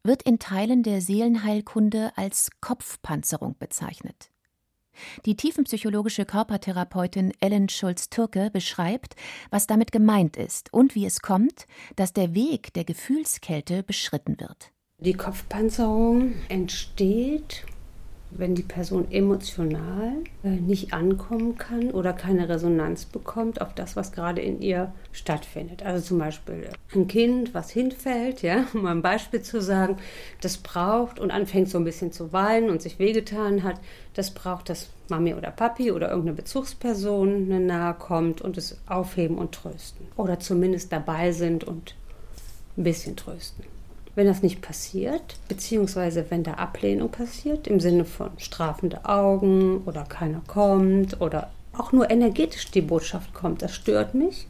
wird 0.04 0.24
in 0.24 0.40
Teilen 0.40 0.82
der 0.82 1.02
Seelenheilkunde 1.02 2.12
als 2.16 2.50
Kopfpanzerung 2.62 3.58
bezeichnet. 3.60 4.32
Die 5.26 5.36
tiefenpsychologische 5.36 6.26
Körpertherapeutin 6.26 7.34
Ellen 7.40 7.70
Schulz-Türke 7.70 8.50
beschreibt, 8.52 9.16
was 9.50 9.68
damit 9.68 9.92
gemeint 9.92 10.38
ist 10.38 10.74
und 10.74 10.96
wie 10.96 11.06
es 11.06 11.22
kommt, 11.22 11.66
dass 11.96 12.14
der 12.14 12.34
Weg 12.34 12.74
der 12.74 12.84
Gefühlskälte 12.84 13.84
beschritten 13.84 14.40
wird. 14.40 14.72
Die 15.00 15.14
Kopfpanzerung 15.14 16.34
entsteht 16.50 17.66
wenn 18.32 18.54
die 18.54 18.64
Person 18.64 19.12
emotional 19.12 20.14
äh, 20.44 20.50
nicht 20.50 20.94
ankommen 20.94 21.58
kann 21.58 21.92
oder 21.92 22.14
keine 22.14 22.48
Resonanz 22.48 23.06
bekommt 23.06 23.62
auf 23.62 23.74
das, 23.74 23.96
was 23.96 24.12
gerade 24.12 24.42
in 24.42 24.62
ihr 24.62 24.94
stattfindet. 25.12 25.84
Also 25.84 26.06
zum 26.06 26.20
Beispiel 26.20 26.70
ein 26.94 27.08
Kind, 27.08 27.54
was 27.54 27.72
hinfällt, 27.72 28.42
ja, 28.42 28.66
um 28.74 28.86
ein 28.86 29.02
Beispiel 29.02 29.42
zu 29.42 29.62
sagen, 29.62 29.98
das 30.42 30.58
braucht 30.58 31.20
und 31.20 31.32
anfängt 31.32 31.70
so 31.70 31.78
ein 31.78 31.84
bisschen 31.84 32.12
zu 32.12 32.32
weinen 32.32 32.70
und 32.70 32.82
sich 32.82 33.00
wehgetan 33.00 33.64
hat, 33.64 33.80
das 34.14 34.32
braucht, 34.32 34.70
dass 34.70 34.90
Mami 35.10 35.34
oder 35.34 35.52
Papi 35.52 35.92
oder 35.92 36.10
irgendeine 36.10 36.36
Bezugsperson 36.36 37.66
nahe 37.66 37.96
kommt 37.96 38.42
und 38.42 38.58
es 38.58 38.80
aufheben 38.88 39.38
und 39.38 39.54
trösten. 39.54 40.08
Oder 40.18 40.40
zumindest 40.40 40.92
dabei 40.92 41.32
sind 41.32 41.64
und 41.64 41.96
ein 42.78 42.84
bisschen 42.84 43.16
trösten. 43.16 43.79
Wenn 44.20 44.28
das 44.28 44.44
nicht 44.44 44.62
passiert, 44.62 45.38
beziehungsweise 45.48 46.26
wenn 46.28 46.44
da 46.44 46.56
Ablehnung 46.56 47.10
passiert, 47.10 47.68
im 47.68 47.80
Sinne 47.80 48.04
von 48.04 48.32
strafende 48.38 49.06
Augen 49.06 49.82
oder 49.86 50.04
keiner 50.04 50.42
kommt 50.46 51.22
oder 51.22 51.52
auch 51.72 51.94
nur 51.94 52.12
energetisch 52.12 52.70
die 52.70 52.82
Botschaft 52.82 53.34
kommt, 53.34 53.62
das 53.62 53.74
stört 53.74 54.16
mich, 54.16 54.46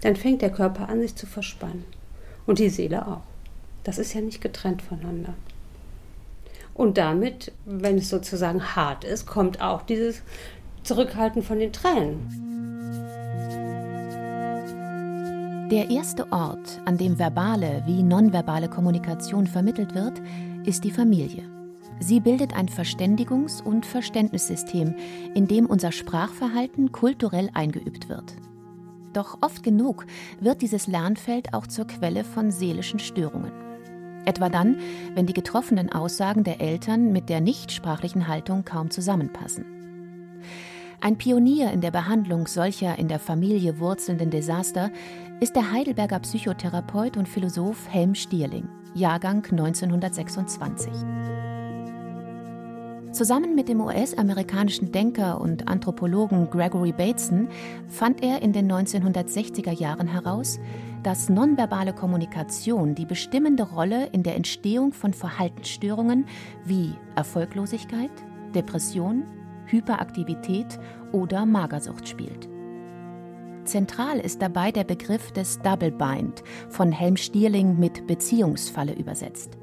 dann 0.00 0.16
fängt 0.16 0.40
der 0.40 0.48
Körper 0.48 0.88
an, 0.88 1.02
sich 1.02 1.14
zu 1.14 1.26
verspannen. 1.26 1.84
Und 2.46 2.60
die 2.60 2.70
Seele 2.70 3.06
auch. 3.06 3.20
Das 3.84 3.98
ist 3.98 4.14
ja 4.14 4.22
nicht 4.22 4.40
getrennt 4.40 4.80
voneinander. 4.80 5.34
Und 6.72 6.96
damit, 6.96 7.52
wenn 7.66 7.98
es 7.98 8.08
sozusagen 8.08 8.74
hart 8.74 9.04
ist, 9.04 9.26
kommt 9.26 9.60
auch 9.60 9.82
dieses 9.82 10.22
Zurückhalten 10.82 11.42
von 11.42 11.58
den 11.58 11.74
Tränen. 11.74 12.47
Der 15.70 15.90
erste 15.90 16.32
Ort, 16.32 16.80
an 16.86 16.96
dem 16.96 17.18
verbale 17.18 17.82
wie 17.84 18.02
nonverbale 18.02 18.70
Kommunikation 18.70 19.46
vermittelt 19.46 19.94
wird, 19.94 20.22
ist 20.64 20.82
die 20.82 20.90
Familie. 20.90 21.44
Sie 22.00 22.20
bildet 22.20 22.56
ein 22.56 22.70
Verständigungs- 22.70 23.62
und 23.62 23.84
Verständnissystem, 23.84 24.94
in 25.34 25.46
dem 25.46 25.66
unser 25.66 25.92
Sprachverhalten 25.92 26.90
kulturell 26.90 27.50
eingeübt 27.52 28.08
wird. 28.08 28.34
Doch 29.12 29.36
oft 29.42 29.62
genug 29.62 30.06
wird 30.40 30.62
dieses 30.62 30.86
Lernfeld 30.86 31.52
auch 31.52 31.66
zur 31.66 31.86
Quelle 31.86 32.24
von 32.24 32.50
seelischen 32.50 32.98
Störungen. 32.98 33.52
Etwa 34.24 34.48
dann, 34.48 34.78
wenn 35.14 35.26
die 35.26 35.34
getroffenen 35.34 35.92
Aussagen 35.92 36.44
der 36.44 36.62
Eltern 36.62 37.12
mit 37.12 37.28
der 37.28 37.42
nichtsprachlichen 37.42 38.26
Haltung 38.26 38.64
kaum 38.64 38.90
zusammenpassen. 38.90 39.66
Ein 41.00 41.16
Pionier 41.16 41.70
in 41.70 41.80
der 41.80 41.92
Behandlung 41.92 42.48
solcher 42.48 42.98
in 42.98 43.06
der 43.06 43.20
Familie 43.20 43.78
wurzelnden 43.78 44.30
Desaster 44.30 44.90
ist 45.40 45.54
der 45.54 45.70
Heidelberger 45.70 46.18
Psychotherapeut 46.18 47.16
und 47.16 47.28
Philosoph 47.28 47.88
Helm 47.88 48.16
Stierling, 48.16 48.68
Jahrgang 48.94 49.44
1926. 49.44 50.92
Zusammen 53.12 53.54
mit 53.54 53.68
dem 53.68 53.80
US-amerikanischen 53.80 54.90
Denker 54.90 55.40
und 55.40 55.68
Anthropologen 55.68 56.50
Gregory 56.50 56.92
Bateson 56.92 57.48
fand 57.88 58.22
er 58.22 58.42
in 58.42 58.52
den 58.52 58.70
1960er 58.70 59.72
Jahren 59.72 60.08
heraus, 60.08 60.58
dass 61.04 61.28
nonverbale 61.28 61.92
Kommunikation 61.92 62.96
die 62.96 63.06
bestimmende 63.06 63.62
Rolle 63.62 64.06
in 64.06 64.24
der 64.24 64.34
Entstehung 64.34 64.92
von 64.92 65.14
Verhaltensstörungen 65.14 66.26
wie 66.64 66.94
Erfolglosigkeit, 67.14 68.10
Depression, 68.56 69.22
Hyperaktivität 69.66 70.80
oder 71.12 71.46
Magersucht 71.46 72.08
spielt. 72.08 72.48
Zentral 73.68 74.18
ist 74.18 74.40
dabei 74.40 74.72
der 74.72 74.84
Begriff 74.84 75.30
des 75.32 75.60
Double 75.60 75.90
Bind, 75.90 76.42
von 76.70 76.90
Helm 76.90 77.16
Stierling 77.16 77.78
mit 77.78 78.06
Beziehungsfalle 78.06 78.94
übersetzt. 78.94 79.58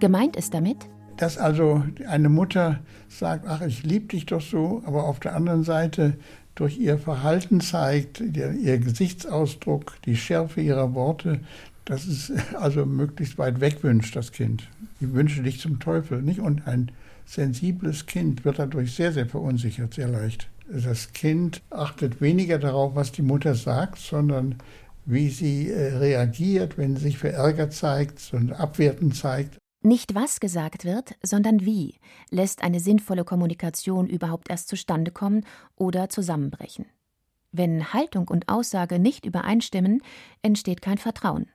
Gemeint 0.00 0.36
ist 0.36 0.52
damit, 0.52 0.88
dass 1.16 1.38
also 1.38 1.82
eine 2.06 2.28
Mutter 2.28 2.80
sagt, 3.08 3.46
ach, 3.46 3.62
ich 3.62 3.82
liebe 3.82 4.06
dich 4.08 4.26
doch 4.26 4.40
so, 4.40 4.82
aber 4.84 5.04
auf 5.04 5.18
der 5.18 5.34
anderen 5.34 5.64
Seite 5.64 6.18
durch 6.54 6.78
ihr 6.78 6.98
Verhalten 6.98 7.60
zeigt, 7.60 8.20
ihr 8.20 8.78
Gesichtsausdruck, 8.78 9.94
die 10.04 10.16
Schärfe 10.16 10.60
ihrer 10.60 10.94
Worte, 10.94 11.40
dass 11.86 12.06
es 12.06 12.32
also 12.54 12.84
möglichst 12.84 13.38
weit 13.38 13.60
weg 13.60 13.82
wünscht, 13.82 14.14
das 14.14 14.32
Kind. 14.32 14.68
Ich 15.00 15.12
wünsche 15.12 15.42
dich 15.42 15.58
zum 15.58 15.80
Teufel, 15.80 16.20
nicht? 16.20 16.40
Und 16.40 16.66
ein 16.66 16.92
sensibles 17.24 18.04
Kind 18.04 18.44
wird 18.44 18.58
dadurch 18.58 18.94
sehr, 18.94 19.12
sehr 19.12 19.26
verunsichert, 19.26 19.94
sehr 19.94 20.08
leicht. 20.08 20.48
Das 20.72 21.12
Kind 21.12 21.62
achtet 21.70 22.20
weniger 22.20 22.58
darauf, 22.58 22.94
was 22.94 23.10
die 23.10 23.22
Mutter 23.22 23.56
sagt, 23.56 23.98
sondern 23.98 24.56
wie 25.04 25.28
sie 25.28 25.68
äh, 25.68 25.96
reagiert, 25.96 26.78
wenn 26.78 26.94
sie 26.94 27.02
sich 27.02 27.18
verärgert 27.18 27.72
zeigt 27.72 28.32
und 28.32 28.52
abwertend 28.52 29.16
zeigt. 29.16 29.58
Nicht 29.82 30.14
was 30.14 30.38
gesagt 30.38 30.84
wird, 30.84 31.16
sondern 31.22 31.64
wie 31.64 31.96
lässt 32.30 32.62
eine 32.62 32.78
sinnvolle 32.78 33.24
Kommunikation 33.24 34.06
überhaupt 34.06 34.50
erst 34.50 34.68
zustande 34.68 35.10
kommen 35.10 35.44
oder 35.74 36.08
zusammenbrechen. 36.08 36.86
Wenn 37.50 37.92
Haltung 37.92 38.28
und 38.28 38.48
Aussage 38.48 39.00
nicht 39.00 39.26
übereinstimmen, 39.26 40.02
entsteht 40.42 40.82
kein 40.82 40.98
Vertrauen. 40.98 41.50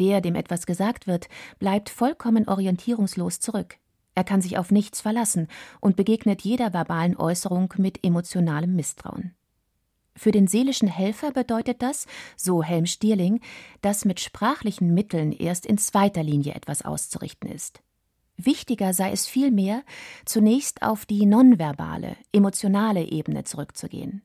Der, 0.00 0.20
dem 0.20 0.34
etwas 0.34 0.66
gesagt 0.66 1.06
wird, 1.06 1.28
bleibt 1.58 1.90
vollkommen 1.90 2.48
orientierungslos 2.48 3.38
zurück. 3.38 3.76
Er 4.18 4.24
kann 4.24 4.40
sich 4.40 4.58
auf 4.58 4.72
nichts 4.72 5.00
verlassen 5.00 5.46
und 5.80 5.94
begegnet 5.94 6.42
jeder 6.42 6.72
verbalen 6.72 7.16
Äußerung 7.16 7.72
mit 7.76 8.04
emotionalem 8.04 8.74
Misstrauen. 8.74 9.36
Für 10.16 10.32
den 10.32 10.48
seelischen 10.48 10.88
Helfer 10.88 11.30
bedeutet 11.30 11.82
das, 11.82 12.06
so 12.36 12.64
Helm 12.64 12.86
Stierling, 12.86 13.38
dass 13.80 14.04
mit 14.04 14.18
sprachlichen 14.18 14.92
Mitteln 14.92 15.30
erst 15.30 15.66
in 15.66 15.78
zweiter 15.78 16.24
Linie 16.24 16.54
etwas 16.54 16.82
auszurichten 16.82 17.48
ist. 17.48 17.80
Wichtiger 18.36 18.92
sei 18.92 19.12
es 19.12 19.28
vielmehr, 19.28 19.84
zunächst 20.24 20.82
auf 20.82 21.06
die 21.06 21.24
nonverbale, 21.24 22.16
emotionale 22.32 23.04
Ebene 23.04 23.44
zurückzugehen. 23.44 24.22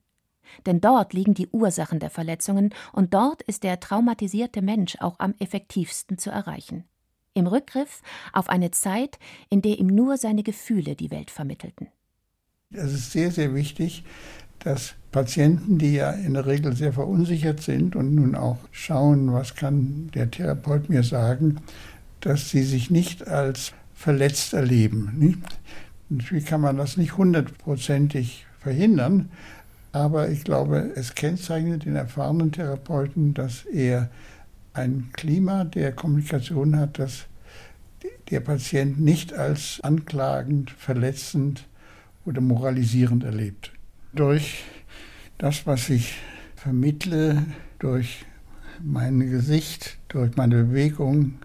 Denn 0.65 0.81
dort 0.81 1.13
liegen 1.13 1.35
die 1.35 1.49
Ursachen 1.49 1.99
der 1.99 2.09
Verletzungen 2.09 2.73
und 2.93 3.13
dort 3.13 3.43
ist 3.43 3.61
der 3.61 3.79
traumatisierte 3.79 4.63
Mensch 4.63 4.97
auch 5.01 5.19
am 5.19 5.35
effektivsten 5.37 6.17
zu 6.17 6.31
erreichen 6.31 6.85
im 7.33 7.47
Rückgriff 7.47 8.01
auf 8.31 8.49
eine 8.49 8.71
Zeit, 8.71 9.19
in 9.49 9.61
der 9.61 9.79
ihm 9.79 9.87
nur 9.87 10.17
seine 10.17 10.43
Gefühle 10.43 10.95
die 10.95 11.11
Welt 11.11 11.31
vermittelten. 11.31 11.87
Es 12.71 12.93
ist 12.93 13.11
sehr, 13.11 13.31
sehr 13.31 13.53
wichtig, 13.53 14.03
dass 14.59 14.95
Patienten, 15.11 15.77
die 15.77 15.95
ja 15.95 16.11
in 16.11 16.33
der 16.33 16.45
Regel 16.45 16.75
sehr 16.75 16.93
verunsichert 16.93 17.61
sind 17.61 17.95
und 17.95 18.15
nun 18.15 18.35
auch 18.35 18.57
schauen, 18.71 19.33
was 19.33 19.55
kann 19.55 20.09
der 20.13 20.31
Therapeut 20.31 20.89
mir 20.89 21.03
sagen, 21.03 21.57
dass 22.21 22.49
sie 22.49 22.63
sich 22.63 22.89
nicht 22.89 23.27
als 23.27 23.73
verletzt 23.93 24.53
erleben. 24.53 25.43
Natürlich 26.09 26.45
kann 26.45 26.61
man 26.61 26.77
das 26.77 26.97
nicht 26.97 27.17
hundertprozentig 27.17 28.45
verhindern, 28.59 29.29
Aber 29.93 30.29
ich 30.29 30.43
glaube, 30.43 30.91
es 30.95 31.13
kennzeichnet 31.13 31.85
den 31.85 31.95
erfahrenen 31.95 32.51
Therapeuten, 32.51 33.35
dass 33.35 33.63
er 33.65 34.09
ein 34.73 35.09
Klima 35.13 35.63
der 35.63 35.91
Kommunikation 35.91 36.77
hat, 36.77 36.99
das 36.99 37.25
der 38.29 38.39
Patient 38.39 38.99
nicht 38.99 39.33
als 39.33 39.79
anklagend, 39.81 40.71
verletzend 40.71 41.67
oder 42.25 42.41
moralisierend 42.41 43.23
erlebt. 43.23 43.71
Durch 44.13 44.63
das, 45.37 45.65
was 45.67 45.89
ich 45.89 46.15
vermittle, 46.55 47.43
durch 47.79 48.25
mein 48.81 49.19
Gesicht, 49.19 49.97
durch 50.07 50.35
meine 50.35 50.63
Bewegung, 50.63 51.35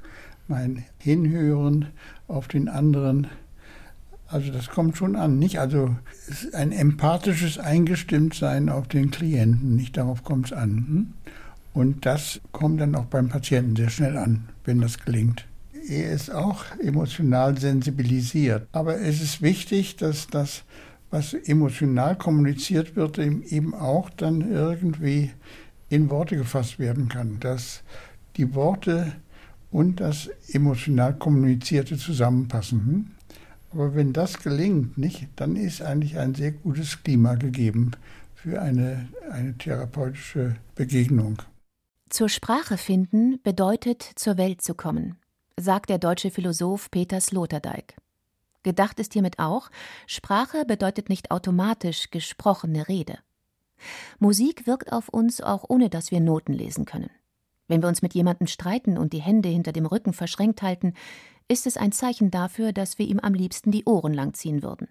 mein 0.47 0.85
Hinhören 0.99 1.89
auf 2.27 2.49
den 2.49 2.69
anderen, 2.69 3.29
also 4.27 4.53
das 4.53 4.69
kommt 4.69 4.97
schon 4.97 5.17
an, 5.17 5.39
nicht? 5.39 5.59
Also 5.59 5.97
ein 6.53 6.73
empathisches 6.73 7.59
Eingestimmtsein 7.59 8.69
auf 8.69 8.89
den 8.89 9.11
Klienten, 9.11 9.77
nicht 9.77 9.97
darauf 9.97 10.23
kommt 10.23 10.47
es 10.47 10.53
an. 10.53 10.71
Hm? 10.71 11.15
Und 11.73 12.07
das 12.07 12.41
kommt 12.53 12.81
dann 12.81 12.95
auch 12.95 13.05
beim 13.05 13.29
Patienten 13.29 13.77
sehr 13.77 13.91
schnell 13.91 14.17
an, 14.17 14.49
wenn 14.65 14.81
das 14.81 14.99
gelingt. 14.99 15.47
Er 15.89 16.13
ist 16.13 16.31
auch 16.31 16.65
emotional 16.83 17.59
sensibilisiert. 17.59 18.67
Aber 18.73 19.01
es 19.01 19.23
ist 19.23 19.41
wichtig, 19.43 19.97
dass 19.97 20.27
das, 20.27 20.65
was 21.11 21.33
emotional 21.35 22.17
kommuniziert 22.17 22.97
wird, 22.97 23.19
eben 23.19 23.75
auch 23.75 24.11
dann 24.11 24.51
irgendwie 24.51 25.31
in 25.89 26.11
Worte 26.11 26.37
gefasst 26.37 26.79
werden 26.79 27.09
kann. 27.09 27.41
Dass 27.41 27.83
die 28.37 28.55
Worte 28.55 29.13
und 29.71 30.01
das 30.01 30.29
emotional 30.53 31.15
kommunizierte 31.15 31.97
zusammenpassen. 31.97 32.81
Hm? 32.87 33.07
Aber 33.73 33.95
wenn 33.95 34.13
das 34.13 34.39
gelingt, 34.39 34.97
nicht, 34.97 35.29
dann 35.37 35.57
ist 35.57 35.83
eigentlich 35.83 36.19
ein 36.19 36.35
sehr 36.35 36.53
gutes 36.53 37.03
Klima 37.03 37.35
gegeben 37.35 37.91
für 38.35 38.63
eine, 38.63 39.09
eine 39.31 39.57
therapeutische 39.59 40.57
Begegnung. 40.75 41.43
Zur 42.11 42.31
Sprache 42.31 42.79
finden 42.79 43.39
bedeutet 43.43 44.03
zur 44.03 44.39
Welt 44.39 44.63
zu 44.63 44.75
kommen, 44.75 45.19
sagt 45.59 45.91
der 45.91 45.99
deutsche 45.99 46.31
Philosoph 46.31 46.91
Peter 46.91 47.21
Sloterdijk. 47.21 47.97
Gedacht 48.63 48.99
ist 48.99 49.13
hiermit 49.13 49.39
auch, 49.39 49.71
Sprache 50.07 50.65
bedeutet 50.65 51.11
nicht 51.11 51.31
automatisch 51.31 52.11
gesprochene 52.11 52.89
Rede. 52.89 53.19
Musik 54.19 54.67
wirkt 54.67 54.91
auf 54.91 55.11
uns 55.11 55.43
auch 55.43 55.67
ohne 55.69 55.91
dass 55.91 56.11
wir 56.11 56.21
Noten 56.21 56.55
lesen 56.55 56.87
können. 56.87 57.11
Wenn 57.67 57.83
wir 57.83 57.89
uns 57.89 58.01
mit 58.01 58.15
jemandem 58.15 58.47
streiten 58.47 58.97
und 58.97 59.13
die 59.13 59.21
Hände 59.21 59.51
hinter 59.51 59.73
dem 59.73 59.85
Rücken 59.85 60.15
verschränkt 60.15 60.63
halten, 60.63 60.95
ist 61.47 61.67
es 61.67 61.77
ein 61.77 61.93
Zeichen 61.93 62.31
dafür, 62.31 62.73
dass 62.73 62.99
wir 62.99 63.07
ihm 63.07 63.21
am 63.21 63.35
liebsten 63.35 63.71
die 63.71 63.85
Ohren 63.85 64.15
langziehen 64.15 64.63
würden. 64.63 64.89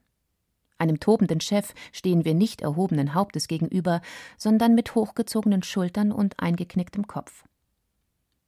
Einem 0.79 1.00
tobenden 1.00 1.41
Chef 1.41 1.74
stehen 1.91 2.24
wir 2.24 2.34
nicht 2.34 2.62
erhobenen 2.62 3.13
Hauptes 3.13 3.48
gegenüber, 3.48 4.01
sondern 4.38 4.75
mit 4.75 4.93
hochgezogenen 4.93 5.63
Schultern 5.63 6.12
und 6.12 6.39
eingeknicktem 6.39 7.07
Kopf. 7.07 7.46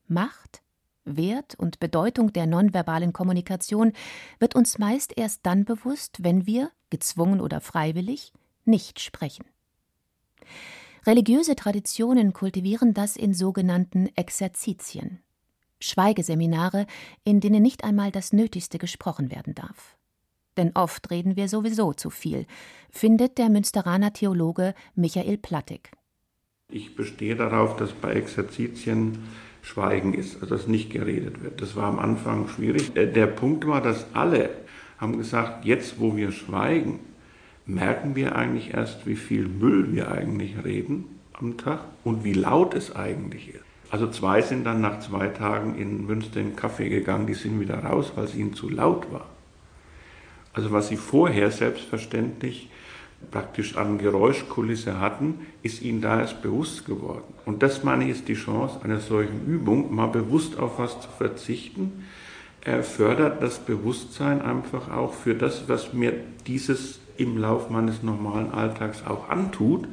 Macht, 0.07 0.61
Wert 1.05 1.55
und 1.55 1.79
Bedeutung 1.79 2.33
der 2.33 2.45
nonverbalen 2.45 3.13
Kommunikation 3.13 3.93
wird 4.39 4.55
uns 4.55 4.77
meist 4.77 5.17
erst 5.17 5.45
dann 5.45 5.65
bewusst, 5.65 6.23
wenn 6.23 6.45
wir, 6.45 6.71
gezwungen 6.89 7.41
oder 7.41 7.61
freiwillig, 7.61 8.31
nicht 8.65 8.99
sprechen. 8.99 9.45
Religiöse 11.05 11.55
Traditionen 11.55 12.33
kultivieren 12.33 12.93
das 12.93 13.15
in 13.15 13.33
sogenannten 13.33 14.09
Exerzitien, 14.15 15.19
Schweigeseminare, 15.79 16.85
in 17.23 17.39
denen 17.39 17.63
nicht 17.63 17.83
einmal 17.83 18.11
das 18.11 18.33
Nötigste 18.33 18.77
gesprochen 18.77 19.31
werden 19.31 19.55
darf 19.55 19.98
denn 20.57 20.71
oft 20.75 21.09
reden 21.11 21.35
wir 21.35 21.47
sowieso 21.47 21.93
zu 21.93 22.09
viel, 22.09 22.45
findet 22.91 23.37
der 23.37 23.49
Münsteraner 23.49 24.13
Theologe 24.13 24.73
Michael 24.95 25.37
Plattig. 25.37 25.91
Ich 26.71 26.95
bestehe 26.95 27.35
darauf, 27.35 27.75
dass 27.77 27.91
bei 27.93 28.13
Exerzitien 28.13 29.19
Schweigen 29.61 30.13
ist, 30.13 30.41
also 30.41 30.55
dass 30.55 30.67
nicht 30.67 30.89
geredet 30.89 31.43
wird. 31.43 31.61
Das 31.61 31.75
war 31.75 31.85
am 31.85 31.99
Anfang 31.99 32.47
schwierig. 32.47 32.95
Äh, 32.95 33.11
der 33.11 33.27
Punkt 33.27 33.67
war, 33.67 33.81
dass 33.81 34.07
alle 34.13 34.49
haben 34.97 35.17
gesagt, 35.17 35.65
jetzt 35.65 35.99
wo 35.99 36.15
wir 36.15 36.31
schweigen, 36.31 36.99
merken 37.65 38.15
wir 38.15 38.35
eigentlich 38.35 38.73
erst, 38.73 39.05
wie 39.05 39.15
viel 39.15 39.47
Müll 39.47 39.93
wir 39.93 40.11
eigentlich 40.11 40.63
reden 40.63 41.05
am 41.33 41.57
Tag 41.57 41.81
und 42.03 42.23
wie 42.23 42.33
laut 42.33 42.73
es 42.73 42.95
eigentlich 42.95 43.49
ist. 43.53 43.63
Also 43.91 44.07
zwei 44.07 44.41
sind 44.41 44.65
dann 44.65 44.81
nach 44.81 44.99
zwei 44.99 45.27
Tagen 45.27 45.75
in 45.75 46.05
Münster 46.05 46.39
in 46.39 46.49
den 46.49 46.55
Kaffee 46.55 46.89
gegangen, 46.89 47.27
die 47.27 47.33
sind 47.33 47.59
wieder 47.59 47.79
raus, 47.79 48.11
weil 48.15 48.25
es 48.25 48.35
ihnen 48.35 48.53
zu 48.53 48.69
laut 48.69 49.11
war. 49.11 49.25
Also 50.53 50.71
was 50.71 50.87
sie 50.87 50.97
vorher 50.97 51.51
selbstverständlich 51.51 52.69
praktisch 53.31 53.75
an 53.75 53.97
Geräuschkulisse 53.97 54.99
hatten, 54.99 55.45
ist 55.61 55.81
ihnen 55.81 56.01
da 56.01 56.19
erst 56.19 56.41
bewusst 56.41 56.85
geworden. 56.85 57.33
Und 57.45 57.61
das 57.61 57.83
meine 57.83 58.05
ich 58.05 58.11
ist 58.11 58.27
die 58.27 58.33
Chance 58.33 58.79
einer 58.83 58.99
solchen 58.99 59.45
Übung, 59.45 59.93
mal 59.93 60.07
bewusst 60.07 60.57
auf 60.57 60.79
was 60.79 61.01
zu 61.01 61.09
verzichten. 61.09 62.05
Er 62.61 62.83
fördert 62.83 63.41
das 63.43 63.59
Bewusstsein 63.59 64.41
einfach 64.41 64.91
auch 64.91 65.13
für 65.13 65.35
das, 65.35 65.67
was 65.67 65.93
mir 65.93 66.13
dieses 66.47 66.99
im 67.17 67.37
Lauf 67.37 67.69
meines 67.69 68.01
normalen 68.01 68.51
Alltags 68.51 69.05
auch 69.05 69.29
antut 69.29 69.87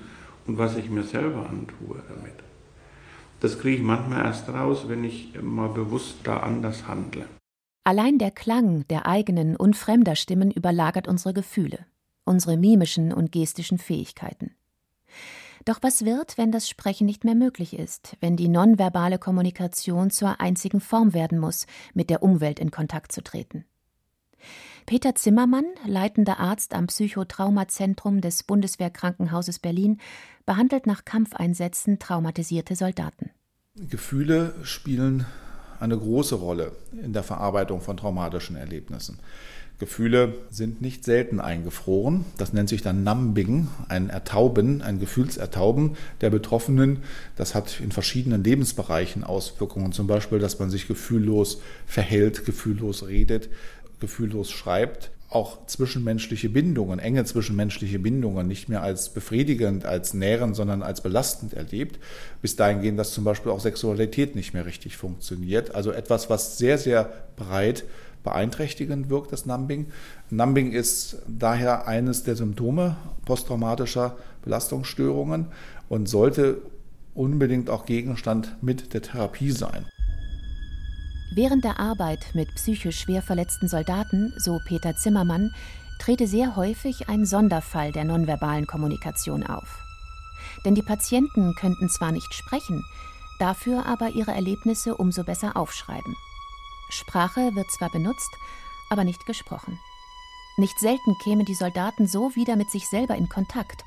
und 0.46 0.58
was 0.58 0.76
ich 0.76 0.88
mir 0.88 1.02
selber 1.02 1.48
antue 1.48 2.02
damit. 2.08 2.34
Das 3.40 3.58
kriege 3.58 3.76
ich 3.76 3.82
manchmal 3.82 4.24
erst 4.24 4.48
raus, 4.48 4.84
wenn 4.88 5.04
ich 5.04 5.32
mal 5.42 5.68
bewusst 5.68 6.18
da 6.24 6.38
anders 6.38 6.86
handle. 6.88 7.26
Allein 7.87 8.18
der 8.18 8.33
Klang 8.33 8.85
der 8.88 9.07
eigenen 9.07 9.55
und 9.55 9.77
fremder 9.77 10.16
Stimmen 10.16 10.51
überlagert 10.51 11.07
unsere 11.07 11.33
Gefühle, 11.33 11.87
unsere 12.25 12.57
mimischen 12.57 13.12
und 13.12 13.31
gestischen 13.31 13.79
Fähigkeiten. 13.79 14.57
Doch 15.64 15.79
was 15.83 16.05
wird, 16.05 16.37
wenn 16.37 16.51
das 16.51 16.68
Sprechen 16.68 17.07
nicht 17.07 17.22
mehr 17.22 17.37
möglich 17.37 17.79
ist, 17.79 18.16
wenn 18.18 18.37
die 18.37 18.49
nonverbale 18.49 19.20
Kommunikation 19.20 20.11
zur 20.11 20.40
einzigen 20.40 20.81
Form 20.81 21.14
werden 21.14 21.38
muss, 21.38 21.68
mit 21.94 22.11
der 22.11 22.25
Umwelt 22.25 22.59
in 22.59 22.72
Kontakt 22.72 23.12
zu 23.12 23.22
treten? 23.22 23.64
Peter 24.85 25.14
Zimmermann, 25.14 25.66
leitender 25.87 26.40
Arzt 26.40 26.75
am 26.75 26.88
Psychotraumazentrum 26.88 28.20
des 28.20 28.42
Bundeswehrkrankenhauses 28.42 29.61
Berlin, 29.61 30.01
behandelt 30.44 30.88
nach 30.88 31.05
Kampfeinsätzen 31.05 32.01
traumatisierte 32.01 32.75
Soldaten. 32.75 33.31
Gefühle 33.77 34.57
spielen 34.64 35.25
eine 35.80 35.96
große 35.96 36.34
Rolle 36.36 36.72
in 37.02 37.12
der 37.12 37.22
Verarbeitung 37.22 37.80
von 37.80 37.96
traumatischen 37.96 38.56
Erlebnissen. 38.56 39.18
Gefühle 39.78 40.32
sind 40.50 40.80
nicht 40.80 41.04
selten 41.04 41.38
eingefroren. 41.38 42.24
Das 42.38 42.54
nennt 42.54 42.70
sich 42.70 42.80
dann 42.80 43.04
Numbing, 43.04 43.68
ein 43.88 44.08
Ertauben, 44.08 44.80
ein 44.80 44.98
Gefühlsertauben 44.98 45.96
der 46.22 46.30
Betroffenen. 46.30 47.02
Das 47.36 47.54
hat 47.54 47.80
in 47.80 47.92
verschiedenen 47.92 48.42
Lebensbereichen 48.42 49.22
Auswirkungen. 49.22 49.92
Zum 49.92 50.06
Beispiel, 50.06 50.38
dass 50.38 50.58
man 50.58 50.70
sich 50.70 50.88
gefühllos 50.88 51.60
verhält, 51.86 52.46
gefühllos 52.46 53.06
redet, 53.06 53.50
gefühllos 54.00 54.50
schreibt 54.50 55.10
auch 55.28 55.66
zwischenmenschliche 55.66 56.48
Bindungen, 56.48 56.98
enge 56.98 57.24
zwischenmenschliche 57.24 57.98
Bindungen 57.98 58.46
nicht 58.46 58.68
mehr 58.68 58.82
als 58.82 59.08
befriedigend, 59.08 59.84
als 59.84 60.14
nährend, 60.14 60.54
sondern 60.54 60.82
als 60.82 61.00
belastend 61.00 61.52
erlebt. 61.52 61.98
Bis 62.42 62.56
dahin 62.56 62.80
gehen, 62.80 62.96
dass 62.96 63.12
zum 63.12 63.24
Beispiel 63.24 63.50
auch 63.50 63.60
Sexualität 63.60 64.36
nicht 64.36 64.54
mehr 64.54 64.66
richtig 64.66 64.96
funktioniert. 64.96 65.74
Also 65.74 65.90
etwas, 65.90 66.30
was 66.30 66.58
sehr, 66.58 66.78
sehr 66.78 67.10
breit 67.36 67.84
beeinträchtigend 68.22 69.08
wirkt, 69.10 69.32
das 69.32 69.46
Numbing. 69.46 69.86
Numbing 70.30 70.72
ist 70.72 71.18
daher 71.28 71.86
eines 71.86 72.24
der 72.24 72.36
Symptome 72.36 72.96
posttraumatischer 73.24 74.16
Belastungsstörungen 74.42 75.46
und 75.88 76.08
sollte 76.08 76.58
unbedingt 77.14 77.70
auch 77.70 77.86
Gegenstand 77.86 78.56
mit 78.62 78.94
der 78.94 79.02
Therapie 79.02 79.50
sein. 79.50 79.86
Während 81.30 81.64
der 81.64 81.80
Arbeit 81.80 82.34
mit 82.34 82.54
psychisch 82.54 83.00
schwer 83.00 83.20
verletzten 83.20 83.68
Soldaten, 83.68 84.32
so 84.38 84.60
Peter 84.64 84.96
Zimmermann, 84.96 85.54
trete 85.98 86.26
sehr 86.26 86.56
häufig 86.56 87.08
ein 87.08 87.26
Sonderfall 87.26 87.92
der 87.92 88.04
nonverbalen 88.04 88.66
Kommunikation 88.66 89.42
auf. 89.42 89.82
Denn 90.64 90.74
die 90.74 90.82
Patienten 90.82 91.54
könnten 91.56 91.88
zwar 91.88 92.12
nicht 92.12 92.32
sprechen, 92.32 92.84
dafür 93.38 93.86
aber 93.86 94.10
ihre 94.10 94.32
Erlebnisse 94.32 94.96
umso 94.96 95.24
besser 95.24 95.56
aufschreiben. 95.56 96.14
Sprache 96.90 97.54
wird 97.54 97.70
zwar 97.72 97.90
benutzt, 97.90 98.30
aber 98.88 99.04
nicht 99.04 99.26
gesprochen. 99.26 99.78
Nicht 100.56 100.78
selten 100.78 101.18
kämen 101.22 101.44
die 101.44 101.54
Soldaten 101.54 102.06
so 102.06 102.34
wieder 102.34 102.56
mit 102.56 102.70
sich 102.70 102.88
selber 102.88 103.16
in 103.16 103.28
Kontakt, 103.28 103.84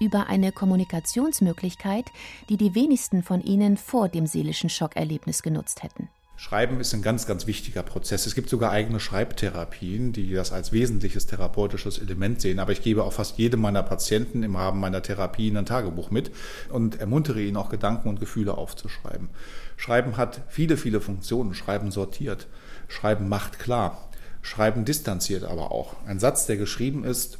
über 0.00 0.26
eine 0.26 0.50
Kommunikationsmöglichkeit, 0.50 2.10
die 2.48 2.56
die 2.56 2.74
wenigsten 2.74 3.22
von 3.22 3.40
ihnen 3.42 3.76
vor 3.76 4.08
dem 4.08 4.26
seelischen 4.26 4.70
Schockerlebnis 4.70 5.42
genutzt 5.42 5.82
hätten. 5.82 6.08
Schreiben 6.42 6.80
ist 6.80 6.94
ein 6.94 7.02
ganz, 7.02 7.26
ganz 7.26 7.46
wichtiger 7.46 7.82
Prozess. 7.82 8.24
Es 8.24 8.34
gibt 8.34 8.48
sogar 8.48 8.70
eigene 8.70 8.98
Schreibtherapien, 8.98 10.14
die 10.14 10.32
das 10.32 10.52
als 10.52 10.72
wesentliches 10.72 11.26
therapeutisches 11.26 11.98
Element 11.98 12.40
sehen. 12.40 12.60
Aber 12.60 12.72
ich 12.72 12.80
gebe 12.80 13.04
auch 13.04 13.12
fast 13.12 13.36
jedem 13.36 13.60
meiner 13.60 13.82
Patienten 13.82 14.42
im 14.42 14.56
Rahmen 14.56 14.80
meiner 14.80 15.02
Therapie 15.02 15.54
ein 15.54 15.66
Tagebuch 15.66 16.10
mit 16.10 16.30
und 16.70 16.98
ermuntere 16.98 17.42
ihn 17.42 17.58
auch 17.58 17.68
Gedanken 17.68 18.08
und 18.08 18.20
Gefühle 18.20 18.56
aufzuschreiben. 18.56 19.28
Schreiben 19.76 20.16
hat 20.16 20.40
viele, 20.48 20.78
viele 20.78 21.02
Funktionen. 21.02 21.52
Schreiben 21.52 21.90
sortiert. 21.90 22.46
Schreiben 22.88 23.28
macht 23.28 23.58
klar. 23.58 24.08
Schreiben 24.40 24.86
distanziert 24.86 25.44
aber 25.44 25.70
auch. 25.70 25.96
Ein 26.06 26.20
Satz, 26.20 26.46
der 26.46 26.56
geschrieben 26.56 27.04
ist, 27.04 27.36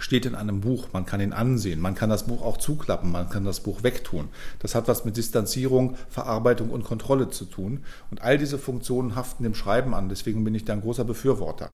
steht 0.00 0.26
in 0.26 0.34
einem 0.34 0.60
Buch, 0.60 0.88
man 0.92 1.06
kann 1.06 1.20
ihn 1.20 1.32
ansehen, 1.32 1.80
man 1.80 1.94
kann 1.94 2.10
das 2.10 2.26
Buch 2.26 2.42
auch 2.42 2.56
zuklappen, 2.56 3.12
man 3.12 3.28
kann 3.28 3.44
das 3.44 3.60
Buch 3.60 3.82
wegtun. 3.82 4.28
Das 4.58 4.74
hat 4.74 4.88
was 4.88 5.04
mit 5.04 5.16
Distanzierung, 5.16 5.96
Verarbeitung 6.08 6.70
und 6.70 6.84
Kontrolle 6.84 7.30
zu 7.30 7.44
tun. 7.44 7.84
Und 8.10 8.22
all 8.22 8.38
diese 8.38 8.58
Funktionen 8.58 9.14
haften 9.14 9.44
dem 9.44 9.54
Schreiben 9.54 9.94
an. 9.94 10.08
Deswegen 10.08 10.42
bin 10.44 10.54
ich 10.54 10.64
da 10.64 10.72
ein 10.72 10.80
großer 10.80 11.04
Befürworter. 11.04 11.70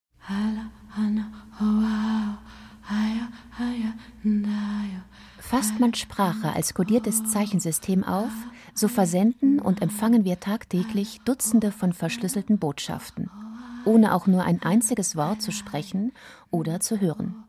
Fasst 5.38 5.78
man 5.78 5.94
Sprache 5.94 6.52
als 6.52 6.74
kodiertes 6.74 7.24
Zeichensystem 7.24 8.02
auf, 8.02 8.32
so 8.74 8.88
versenden 8.88 9.60
und 9.60 9.80
empfangen 9.80 10.24
wir 10.24 10.40
tagtäglich 10.40 11.20
Dutzende 11.24 11.70
von 11.70 11.92
verschlüsselten 11.92 12.58
Botschaften, 12.58 13.30
ohne 13.84 14.14
auch 14.14 14.26
nur 14.26 14.42
ein 14.42 14.62
einziges 14.62 15.14
Wort 15.16 15.42
zu 15.42 15.52
sprechen 15.52 16.12
oder 16.50 16.80
zu 16.80 17.00
hören. 17.00 17.45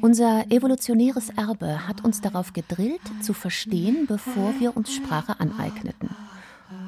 Unser 0.00 0.50
evolutionäres 0.50 1.30
Erbe 1.30 1.86
hat 1.88 2.04
uns 2.04 2.20
darauf 2.20 2.52
gedrillt, 2.52 3.00
zu 3.22 3.32
verstehen, 3.32 4.06
bevor 4.06 4.54
wir 4.58 4.76
uns 4.76 4.92
Sprache 4.92 5.40
aneigneten. 5.40 6.10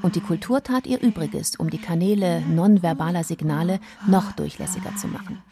Und 0.03 0.15
die 0.15 0.21
Kultur 0.21 0.63
tat 0.63 0.87
ihr 0.87 1.01
Übriges, 1.01 1.57
um 1.57 1.71
die 1.71 1.79
Kanäle 1.79 2.43
nonverbaler 2.43 3.25
Signale 3.25 3.81
noch 4.07 4.33
durchlässiger 4.33 4.95
zu 4.97 5.09
machen. 5.09 5.43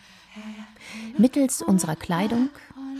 Mittels 1.18 1.62
unserer 1.62 1.96
Kleidung, 1.96 2.50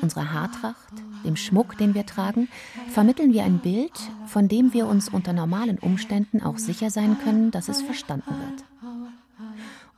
unserer 0.02 0.32
Haartracht, 0.32 0.94
dem 1.24 1.36
Schmuck, 1.36 1.76
den 1.78 1.94
wir 1.94 2.06
tragen, 2.06 2.48
vermitteln 2.88 3.32
wir 3.32 3.44
ein 3.44 3.58
Bild, 3.58 3.92
von 4.26 4.48
dem 4.48 4.72
wir 4.72 4.86
uns 4.86 5.08
unter 5.08 5.32
normalen 5.32 5.78
Umständen 5.78 6.42
auch 6.42 6.58
sicher 6.58 6.90
sein 6.90 7.16
können, 7.22 7.50
dass 7.50 7.68
es 7.68 7.82
verstanden 7.82 8.30
wird. 8.30 8.64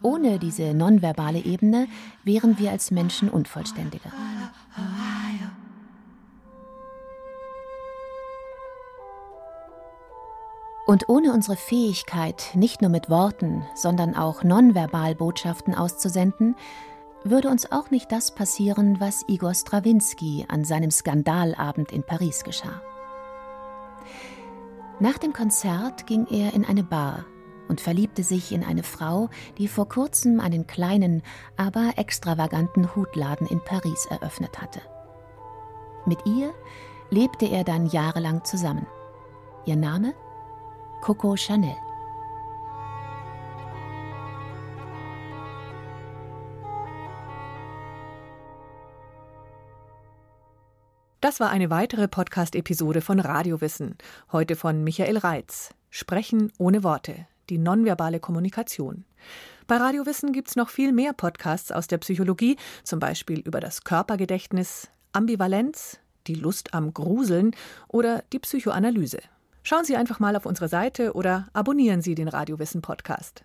Ohne 0.01 0.39
diese 0.39 0.75
nonverbale 0.75 1.45
Ebene 1.45 1.89
wären 2.23 2.59
wir 2.59 2.71
als 2.71 2.91
Menschen 2.91 3.29
unvollständiger. 3.29 4.13
Und 10.89 11.11
ohne 11.11 11.35
unsere 11.35 11.59
Fähigkeit, 11.59 12.53
nicht 12.55 12.81
nur 12.81 12.89
mit 12.89 13.11
Worten, 13.11 13.63
sondern 13.75 14.17
auch 14.17 14.43
nonverbal 14.43 15.15
Botschaften 15.15 15.75
auszusenden, 15.75 16.57
würde 17.23 17.51
uns 17.51 17.71
auch 17.71 17.91
nicht 17.91 18.11
das 18.11 18.35
passieren, 18.35 18.99
was 18.99 19.23
Igor 19.29 19.53
Strawinski 19.53 20.47
an 20.49 20.65
seinem 20.65 20.91
Skandalabend 20.91 21.93
in 21.93 22.05
Paris 22.05 22.43
geschah. 22.43 22.81
Nach 24.99 25.19
dem 25.19 25.35
Konzert 25.35 26.07
ging 26.07 26.27
er 26.31 26.55
in 26.55 26.65
eine 26.65 26.85
Bar 26.85 27.27
und 27.69 27.83
verliebte 27.83 28.23
sich 28.23 28.51
in 28.51 28.65
eine 28.65 28.83
Frau, 28.83 29.29
die 29.59 29.69
vor 29.69 29.91
kurzem 29.91 30.41
einen 30.41 30.67
kleinen, 30.67 31.23
aber 31.59 31.93
extravaganten 31.97 32.97
Hutladen 32.97 33.47
in 33.47 33.63
Paris 33.63 34.07
eröffnet 34.09 34.63
hatte. 34.63 34.81
Mit 36.07 36.25
ihr 36.25 36.55
lebte 37.11 37.45
er 37.45 37.65
dann 37.65 37.89
jahrelang 37.89 38.43
zusammen. 38.45 38.87
Ihr 39.67 39.77
Name? 39.77 40.15
Coco 41.01 41.37
Chanel. 41.37 41.77
Das 51.21 51.41
war 51.41 51.51
eine 51.51 51.71
weitere 51.71 52.09
Podcast-Episode 52.09 53.01
von 53.01 53.21
Radiowissen. 53.21 53.97
Heute 54.33 54.57
von 54.57 54.83
Michael 54.83 55.19
Reitz. 55.19 55.73
Sprechen 55.89 56.53
ohne 56.59 56.83
Worte. 56.83 57.27
Die 57.49 57.59
nonverbale 57.59 58.19
Kommunikation. 58.21 59.05
Bei 59.67 59.77
Radiowissen 59.77 60.33
gibt 60.33 60.49
es 60.49 60.57
noch 60.57 60.69
viel 60.69 60.93
mehr 60.93 61.13
Podcasts 61.13 61.71
aus 61.71 61.87
der 61.87 61.99
Psychologie, 61.99 62.57
zum 62.83 62.99
Beispiel 62.99 63.39
über 63.39 63.61
das 63.61 63.85
Körpergedächtnis, 63.85 64.89
Ambivalenz, 65.13 66.01
die 66.27 66.35
Lust 66.35 66.75
am 66.75 66.93
Gruseln 66.93 67.53
oder 67.87 68.25
die 68.33 68.41
Psychoanalyse. 68.41 69.21
Schauen 69.63 69.85
Sie 69.85 69.97
einfach 69.97 70.21
mal 70.21 70.37
auf 70.37 70.47
unsere 70.47 70.69
Seite 70.69 71.13
oder 71.15 71.49
abonnieren 71.53 72.01
Sie 72.03 72.15
den 72.15 72.29
Radiowissen 72.29 72.81
Podcast. 72.83 73.45